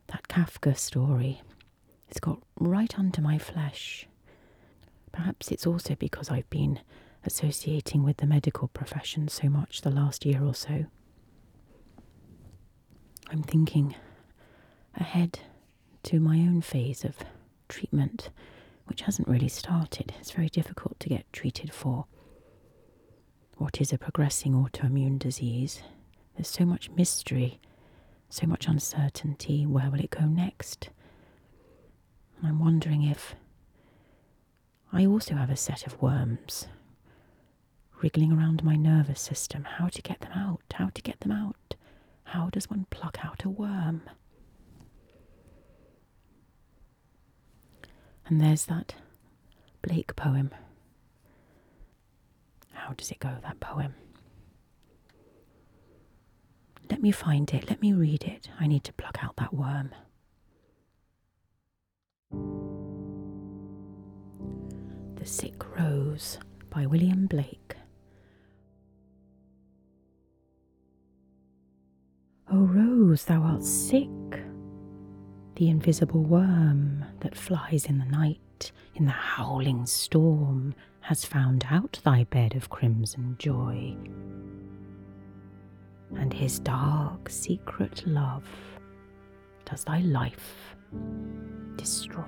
That 0.07 0.29
Kafka 0.29 0.77
story 0.77 1.41
It's 2.07 2.21
got 2.21 2.39
right 2.57 2.97
under 2.97 3.21
my 3.21 3.37
flesh. 3.37 4.07
Perhaps 5.11 5.51
it's 5.51 5.67
also 5.67 5.95
because 5.95 6.29
I've 6.29 6.49
been 6.49 6.79
associating 7.25 8.03
with 8.03 8.17
the 8.17 8.25
medical 8.25 8.69
profession 8.69 9.27
so 9.27 9.49
much 9.49 9.81
the 9.81 9.91
last 9.91 10.25
year 10.25 10.41
or 10.43 10.55
so. 10.55 10.85
I'm 13.29 13.43
thinking 13.43 13.95
ahead 14.95 15.39
to 16.03 16.19
my 16.21 16.37
own 16.37 16.61
phase 16.61 17.03
of 17.03 17.17
treatment, 17.67 18.29
which 18.87 19.01
hasn't 19.01 19.27
really 19.27 19.49
started. 19.49 20.13
It's 20.19 20.31
very 20.31 20.49
difficult 20.49 20.99
to 21.01 21.09
get 21.09 21.31
treated 21.33 21.71
for 21.73 22.05
what 23.57 23.81
is 23.81 23.91
a 23.91 23.97
progressing 23.97 24.53
autoimmune 24.53 25.19
disease. 25.19 25.81
There's 26.35 26.47
so 26.47 26.65
much 26.65 26.89
mystery, 26.91 27.59
so 28.29 28.45
much 28.47 28.67
uncertainty. 28.67 29.65
Where 29.65 29.89
will 29.89 29.99
it 29.99 30.11
go 30.11 30.25
next? 30.25 30.89
And 32.37 32.47
I'm 32.47 32.59
wondering 32.59 33.03
if 33.03 33.35
I 34.93 35.05
also 35.05 35.35
have 35.35 35.49
a 35.49 35.55
set 35.55 35.85
of 35.85 36.01
worms 36.01 36.67
wriggling 38.01 38.31
around 38.31 38.63
my 38.63 38.75
nervous 38.75 39.19
system. 39.21 39.63
How 39.63 39.87
to 39.89 40.01
get 40.01 40.21
them 40.21 40.31
out? 40.33 40.61
How 40.73 40.89
to 40.93 41.01
get 41.01 41.19
them 41.19 41.31
out? 41.31 41.75
How 42.23 42.49
does 42.49 42.69
one 42.69 42.85
pluck 42.89 43.17
out 43.23 43.43
a 43.43 43.49
worm? 43.49 44.03
And 48.25 48.39
there's 48.39 48.65
that 48.65 48.95
Blake 49.81 50.15
poem. 50.15 50.51
How 52.73 52.93
does 52.93 53.11
it 53.11 53.19
go, 53.19 53.37
that 53.41 53.59
poem? 53.59 53.95
Let 56.89 57.01
me 57.01 57.11
find 57.11 57.53
it, 57.53 57.69
let 57.69 57.81
me 57.81 57.93
read 57.93 58.23
it. 58.23 58.49
I 58.59 58.67
need 58.67 58.83
to 58.85 58.93
pluck 58.93 59.23
out 59.23 59.35
that 59.37 59.53
worm. 59.53 59.91
The 65.15 65.25
Sick 65.25 65.77
Rose 65.77 66.39
by 66.69 66.85
William 66.85 67.27
Blake. 67.27 67.75
O 72.51 72.57
Rose, 72.57 73.25
thou 73.25 73.41
art 73.41 73.63
sick. 73.63 74.09
The 75.55 75.69
invisible 75.69 76.23
worm 76.23 77.05
that 77.19 77.35
flies 77.35 77.85
in 77.85 77.99
the 77.99 78.05
night, 78.05 78.71
in 78.95 79.05
the 79.05 79.11
howling 79.11 79.85
storm, 79.85 80.73
has 81.01 81.25
found 81.25 81.65
out 81.69 81.99
thy 82.03 82.23
bed 82.23 82.55
of 82.55 82.69
crimson 82.69 83.35
joy. 83.37 83.95
And 86.15 86.33
his 86.33 86.59
dark 86.59 87.29
secret 87.29 88.03
love 88.05 88.43
does 89.65 89.83
thy 89.83 89.99
life 89.99 90.75
destroy. 91.75 92.23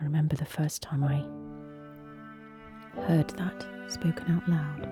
I 0.00 0.04
remember 0.04 0.36
the 0.36 0.44
first 0.44 0.82
time 0.82 1.02
I 1.02 1.24
heard 3.02 3.30
that 3.30 3.66
spoken 3.88 4.30
out 4.30 4.48
loud. 4.48 4.88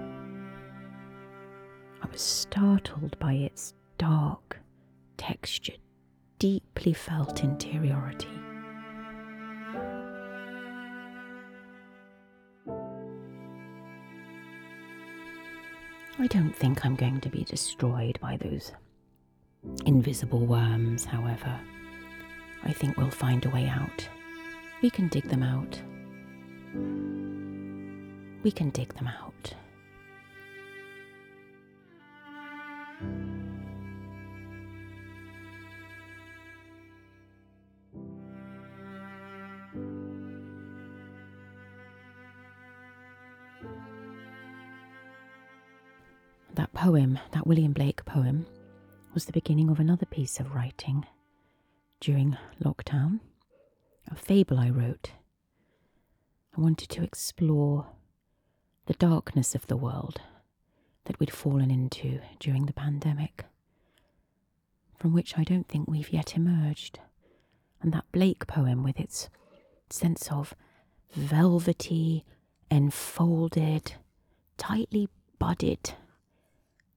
I 2.02 2.06
was 2.10 2.20
startled 2.22 3.18
by 3.18 3.34
its 3.34 3.74
dark, 3.98 4.58
textured, 5.16 5.78
deeply 6.38 6.92
felt 6.92 7.42
interiority. 7.44 8.35
I 16.18 16.26
don't 16.28 16.56
think 16.56 16.84
I'm 16.84 16.96
going 16.96 17.20
to 17.20 17.28
be 17.28 17.44
destroyed 17.44 18.18
by 18.20 18.38
those 18.38 18.72
invisible 19.84 20.46
worms, 20.46 21.04
however. 21.04 21.60
I 22.64 22.72
think 22.72 22.96
we'll 22.96 23.10
find 23.10 23.44
a 23.44 23.50
way 23.50 23.66
out. 23.68 24.08
We 24.82 24.88
can 24.90 25.08
dig 25.08 25.24
them 25.24 25.42
out. 25.42 25.80
We 28.42 28.50
can 28.50 28.70
dig 28.70 28.94
them 28.94 29.08
out. 29.08 29.54
Poem, 46.86 47.18
that 47.32 47.48
William 47.48 47.72
Blake 47.72 48.04
poem, 48.04 48.46
was 49.12 49.24
the 49.24 49.32
beginning 49.32 49.68
of 49.70 49.80
another 49.80 50.06
piece 50.06 50.38
of 50.38 50.54
writing 50.54 51.04
during 51.98 52.38
lockdown, 52.62 53.18
a 54.08 54.14
fable 54.14 54.56
I 54.60 54.70
wrote. 54.70 55.10
I 56.56 56.60
wanted 56.60 56.88
to 56.90 57.02
explore 57.02 57.88
the 58.86 58.94
darkness 58.94 59.56
of 59.56 59.66
the 59.66 59.76
world 59.76 60.20
that 61.06 61.18
we'd 61.18 61.32
fallen 61.32 61.72
into 61.72 62.20
during 62.38 62.66
the 62.66 62.72
pandemic, 62.72 63.46
from 64.96 65.12
which 65.12 65.36
I 65.36 65.42
don't 65.42 65.66
think 65.66 65.88
we've 65.88 66.12
yet 66.12 66.36
emerged. 66.36 67.00
And 67.82 67.92
that 67.94 68.12
Blake 68.12 68.46
poem, 68.46 68.84
with 68.84 69.00
its 69.00 69.28
sense 69.90 70.30
of 70.30 70.54
velvety, 71.12 72.24
enfolded, 72.70 73.94
tightly 74.56 75.08
budded 75.40 75.94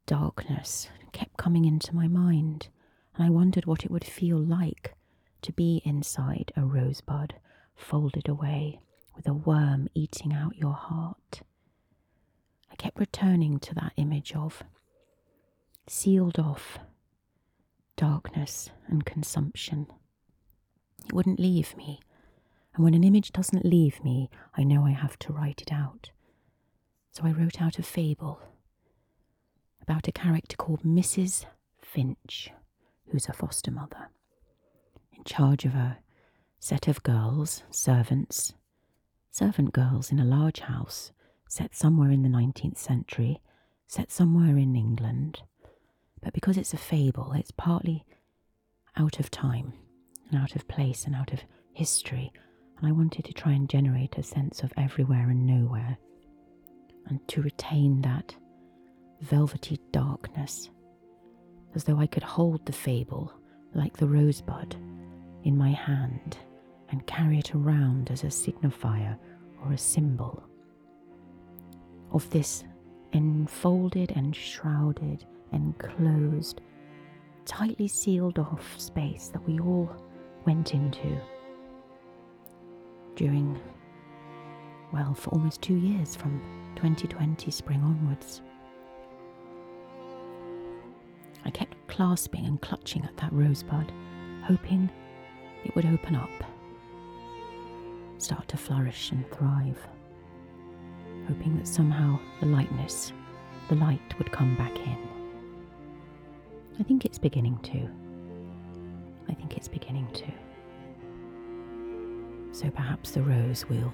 darkness, 0.09 0.89
kept 1.11 1.37
coming 1.37 1.65
into 1.65 1.95
my 1.95 2.07
mind, 2.07 2.69
and 3.13 3.23
I 3.23 3.29
wondered 3.29 3.67
what 3.67 3.85
it 3.85 3.91
would 3.91 4.03
feel 4.03 4.39
like 4.39 4.95
to 5.43 5.53
be 5.53 5.83
inside 5.85 6.51
a 6.57 6.65
rosebud, 6.65 7.35
folded 7.75 8.27
away, 8.27 8.79
with 9.15 9.27
a 9.27 9.35
worm 9.35 9.87
eating 9.93 10.33
out 10.33 10.57
your 10.57 10.73
heart. 10.73 11.43
I 12.71 12.75
kept 12.75 12.99
returning 12.99 13.59
to 13.59 13.75
that 13.75 13.93
image 13.97 14.33
of 14.33 14.63
sealed 15.85 16.39
off 16.39 16.79
darkness 17.95 18.71
and 18.87 19.05
consumption. 19.05 19.85
It 21.05 21.13
wouldn't 21.13 21.39
leave 21.39 21.77
me, 21.77 21.99
and 22.73 22.83
when 22.83 22.95
an 22.95 23.03
image 23.03 23.31
doesn't 23.31 23.63
leave 23.63 24.03
me, 24.03 24.31
I 24.57 24.63
know 24.63 24.85
I 24.85 24.91
have 24.91 25.19
to 25.19 25.33
write 25.33 25.61
it 25.61 25.71
out. 25.71 26.09
So 27.11 27.25
I 27.25 27.31
wrote 27.31 27.61
out 27.61 27.77
a 27.77 27.83
fable 27.83 28.41
about 29.89 30.07
a 30.07 30.11
character 30.11 30.55
called 30.55 30.83
Mrs. 30.83 31.47
Finch, 31.81 32.51
who's 33.07 33.27
a 33.27 33.33
foster 33.33 33.71
mother, 33.71 34.11
in 35.17 35.23
charge 35.23 35.65
of 35.65 35.73
a 35.73 35.97
set 36.59 36.87
of 36.87 37.01
girls, 37.01 37.63
servants, 37.71 38.53
servant 39.31 39.73
girls 39.73 40.11
in 40.11 40.19
a 40.19 40.23
large 40.25 40.59
house 40.59 41.11
set 41.47 41.73
somewhere 41.73 42.11
in 42.11 42.21
the 42.21 42.29
19th 42.29 42.77
century, 42.77 43.41
set 43.87 44.11
somewhere 44.11 44.57
in 44.57 44.75
England. 44.75 45.41
But 46.21 46.33
because 46.33 46.55
it's 46.55 46.75
a 46.75 46.77
fable, 46.77 47.33
it's 47.33 47.49
partly 47.49 48.05
out 48.95 49.19
of 49.19 49.31
time 49.31 49.73
and 50.29 50.39
out 50.39 50.55
of 50.55 50.67
place 50.67 51.05
and 51.05 51.15
out 51.15 51.33
of 51.33 51.41
history, 51.73 52.31
and 52.77 52.87
I 52.87 52.91
wanted 52.91 53.25
to 53.25 53.33
try 53.33 53.53
and 53.53 53.67
generate 53.67 54.19
a 54.19 54.23
sense 54.23 54.61
of 54.61 54.71
everywhere 54.77 55.31
and 55.31 55.47
nowhere, 55.47 55.97
and 57.07 57.27
to 57.29 57.41
retain 57.41 58.03
that 58.03 58.35
velvety 59.21 59.79
darkness, 59.91 60.69
as 61.75 61.83
though 61.83 61.97
I 61.97 62.07
could 62.07 62.23
hold 62.23 62.65
the 62.65 62.73
fable 62.73 63.33
like 63.73 63.97
the 63.97 64.07
rosebud 64.07 64.75
in 65.43 65.57
my 65.57 65.71
hand 65.71 66.37
and 66.89 67.05
carry 67.05 67.39
it 67.39 67.53
around 67.53 68.09
as 68.11 68.23
a 68.23 68.27
signifier 68.27 69.17
or 69.63 69.73
a 69.73 69.77
symbol 69.77 70.43
of 72.11 72.29
this 72.31 72.63
enfolded, 73.13 74.11
enshrouded, 74.11 75.25
enclosed, 75.51 76.61
tightly 77.45 77.87
sealed 77.87 78.39
off 78.39 78.79
space 78.79 79.29
that 79.29 79.47
we 79.47 79.59
all 79.59 79.89
went 80.45 80.73
into 80.73 81.19
during, 83.15 83.59
well, 84.93 85.13
for 85.13 85.29
almost 85.31 85.61
two 85.61 85.75
years 85.75 86.15
from 86.15 86.41
2020 86.75 87.51
spring 87.51 87.81
onwards. 87.83 88.41
I 91.45 91.49
kept 91.49 91.75
clasping 91.87 92.45
and 92.45 92.61
clutching 92.61 93.03
at 93.05 93.17
that 93.17 93.33
rosebud, 93.33 93.91
hoping 94.43 94.89
it 95.63 95.75
would 95.75 95.85
open 95.85 96.15
up, 96.15 96.29
start 98.17 98.47
to 98.49 98.57
flourish 98.57 99.11
and 99.11 99.29
thrive, 99.31 99.79
hoping 101.27 101.57
that 101.57 101.67
somehow 101.67 102.19
the 102.39 102.45
lightness, 102.45 103.13
the 103.69 103.75
light 103.75 104.17
would 104.17 104.31
come 104.31 104.55
back 104.55 104.75
in. 104.77 104.97
I 106.79 106.83
think 106.83 107.05
it's 107.05 107.17
beginning 107.17 107.57
to. 107.63 107.89
I 109.29 109.33
think 109.33 109.57
it's 109.57 109.67
beginning 109.67 110.07
to. 110.13 110.31
So 112.51 112.69
perhaps 112.69 113.11
the 113.11 113.21
rose 113.21 113.65
will 113.69 113.93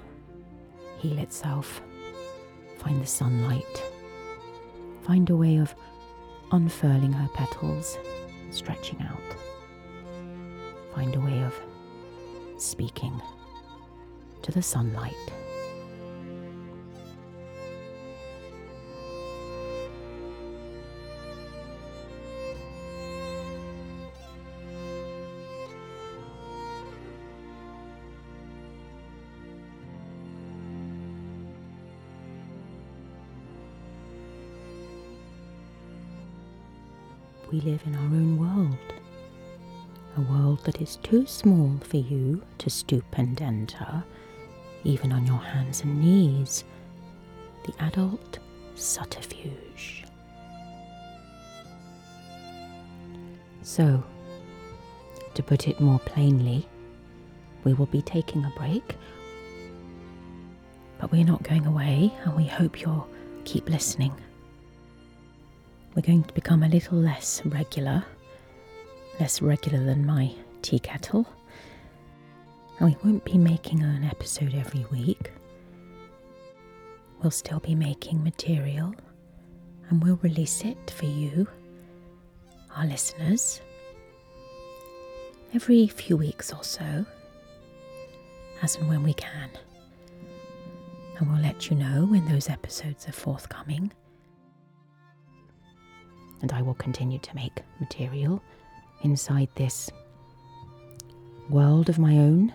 heal 0.98 1.18
itself, 1.18 1.82
find 2.78 3.02
the 3.02 3.06
sunlight, 3.06 3.82
find 5.02 5.28
a 5.30 5.36
way 5.36 5.56
of 5.56 5.74
unfurling 6.52 7.12
her 7.12 7.28
petals 7.34 7.98
stretching 8.50 9.00
out. 9.02 9.36
Find 10.94 11.14
a 11.14 11.20
way 11.20 11.42
of 11.42 11.54
speaking 12.58 13.20
to 14.42 14.52
the 14.52 14.62
sunlight. 14.62 15.14
We 37.56 37.62
live 37.62 37.80
in 37.86 37.94
our 37.94 38.02
own 38.02 38.36
world, 38.36 38.76
a 40.18 40.20
world 40.20 40.62
that 40.64 40.82
is 40.82 40.96
too 40.96 41.24
small 41.24 41.78
for 41.80 41.96
you 41.96 42.42
to 42.58 42.68
stoop 42.68 43.06
and 43.14 43.40
enter, 43.40 44.04
even 44.84 45.10
on 45.10 45.26
your 45.26 45.38
hands 45.38 45.80
and 45.80 45.98
knees. 45.98 46.64
The 47.64 47.72
adult 47.82 48.40
subterfuge. 48.74 50.04
So, 53.62 54.04
to 55.32 55.42
put 55.42 55.66
it 55.66 55.80
more 55.80 56.00
plainly, 56.00 56.68
we 57.64 57.72
will 57.72 57.86
be 57.86 58.02
taking 58.02 58.44
a 58.44 58.52
break, 58.58 58.96
but 60.98 61.10
we're 61.10 61.24
not 61.24 61.42
going 61.42 61.64
away, 61.64 62.12
and 62.22 62.36
we 62.36 62.44
hope 62.44 62.82
you'll 62.82 63.08
keep 63.46 63.70
listening. 63.70 64.12
We're 65.96 66.02
going 66.02 66.24
to 66.24 66.34
become 66.34 66.62
a 66.62 66.68
little 66.68 66.98
less 66.98 67.40
regular, 67.46 68.04
less 69.18 69.40
regular 69.40 69.82
than 69.82 70.04
my 70.04 70.30
tea 70.60 70.78
kettle, 70.78 71.26
and 72.78 72.90
we 72.90 72.96
won't 73.02 73.24
be 73.24 73.38
making 73.38 73.82
an 73.82 74.04
episode 74.04 74.54
every 74.54 74.84
week. 74.92 75.32
We'll 77.22 77.30
still 77.30 77.60
be 77.60 77.74
making 77.74 78.22
material, 78.22 78.94
and 79.88 80.04
we'll 80.04 80.16
release 80.16 80.66
it 80.66 80.90
for 80.90 81.06
you, 81.06 81.48
our 82.76 82.84
listeners, 82.84 83.62
every 85.54 85.86
few 85.86 86.18
weeks 86.18 86.52
or 86.52 86.62
so, 86.62 87.06
as 88.60 88.76
and 88.76 88.86
when 88.86 89.02
we 89.02 89.14
can. 89.14 89.48
And 91.16 91.32
we'll 91.32 91.40
let 91.40 91.70
you 91.70 91.76
know 91.76 92.04
when 92.04 92.28
those 92.28 92.50
episodes 92.50 93.08
are 93.08 93.12
forthcoming. 93.12 93.92
And 96.42 96.52
I 96.52 96.62
will 96.62 96.74
continue 96.74 97.18
to 97.18 97.34
make 97.34 97.62
material 97.80 98.42
inside 99.02 99.48
this 99.54 99.90
world 101.48 101.88
of 101.88 101.98
my 101.98 102.12
own, 102.12 102.52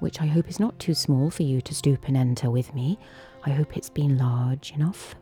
which 0.00 0.20
I 0.20 0.26
hope 0.26 0.48
is 0.48 0.60
not 0.60 0.78
too 0.78 0.94
small 0.94 1.30
for 1.30 1.42
you 1.42 1.60
to 1.62 1.74
stoop 1.74 2.06
and 2.08 2.16
enter 2.16 2.50
with 2.50 2.74
me. 2.74 2.98
I 3.44 3.50
hope 3.50 3.76
it's 3.76 3.90
been 3.90 4.18
large 4.18 4.72
enough 4.72 5.14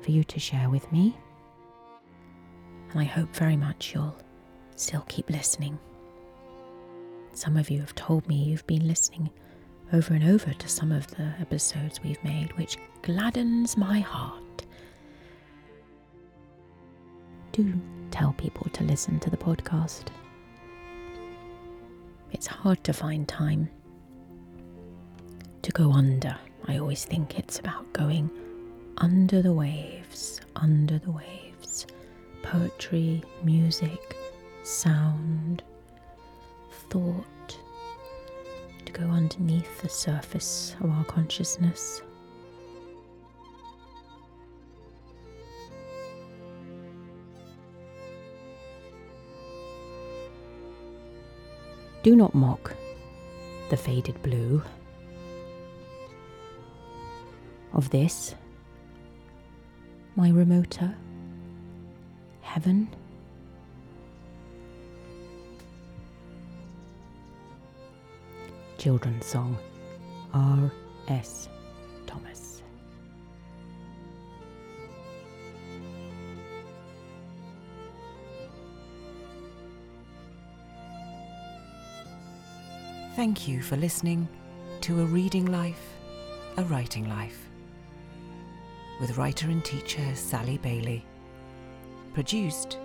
for 0.00 0.10
you 0.10 0.24
to 0.24 0.40
share 0.40 0.70
with 0.70 0.90
me. 0.92 1.16
And 2.90 3.00
I 3.00 3.04
hope 3.04 3.34
very 3.34 3.56
much 3.56 3.94
you'll 3.94 4.16
still 4.76 5.04
keep 5.08 5.30
listening. 5.30 5.78
Some 7.34 7.56
of 7.56 7.70
you 7.70 7.80
have 7.80 7.94
told 7.94 8.26
me 8.26 8.36
you've 8.36 8.66
been 8.66 8.88
listening 8.88 9.30
over 9.92 10.14
and 10.14 10.24
over 10.24 10.52
to 10.52 10.68
some 10.68 10.92
of 10.92 11.06
the 11.08 11.32
episodes 11.40 12.02
we've 12.02 12.22
made, 12.24 12.56
which 12.58 12.76
gladdens 13.02 13.76
my 13.76 14.00
heart. 14.00 14.42
Do 17.58 17.74
tell 18.12 18.34
people 18.34 18.68
to 18.74 18.84
listen 18.84 19.18
to 19.18 19.30
the 19.30 19.36
podcast. 19.36 20.04
It's 22.30 22.46
hard 22.46 22.84
to 22.84 22.92
find 22.92 23.26
time 23.26 23.68
to 25.62 25.72
go 25.72 25.90
under. 25.90 26.38
I 26.68 26.78
always 26.78 27.04
think 27.04 27.36
it's 27.36 27.58
about 27.58 27.92
going 27.92 28.30
under 28.98 29.42
the 29.42 29.52
waves, 29.52 30.40
under 30.54 31.00
the 31.00 31.10
waves. 31.10 31.84
Poetry, 32.44 33.24
music, 33.42 34.16
sound, 34.62 35.64
thought, 36.90 37.58
to 38.84 38.92
go 38.92 39.02
underneath 39.02 39.82
the 39.82 39.88
surface 39.88 40.76
of 40.80 40.92
our 40.92 41.04
consciousness. 41.06 42.02
Do 52.08 52.16
not 52.16 52.34
mock 52.34 52.74
the 53.68 53.76
faded 53.76 54.22
blue 54.22 54.62
of 57.74 57.90
this, 57.90 58.34
my 60.16 60.30
remoter 60.30 60.96
heaven. 62.40 62.88
Children's 68.78 69.26
Song, 69.26 69.58
R. 70.32 70.72
S. 71.08 71.50
Thomas. 72.06 72.47
Thank 83.18 83.48
you 83.48 83.62
for 83.62 83.76
listening 83.76 84.28
to 84.82 85.00
A 85.00 85.04
Reading 85.04 85.46
Life, 85.46 85.82
A 86.56 86.62
Writing 86.62 87.08
Life 87.08 87.50
with 89.00 89.18
writer 89.18 89.48
and 89.50 89.64
teacher 89.64 90.14
Sally 90.14 90.58
Bayley. 90.58 91.04
Produced 92.14 92.78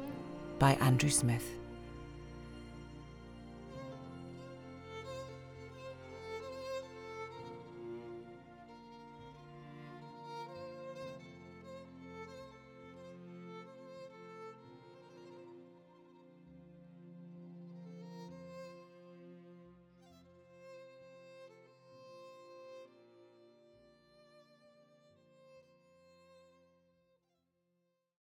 by 0.58 0.72
Andrew 0.82 1.12
Smith. 1.12 1.48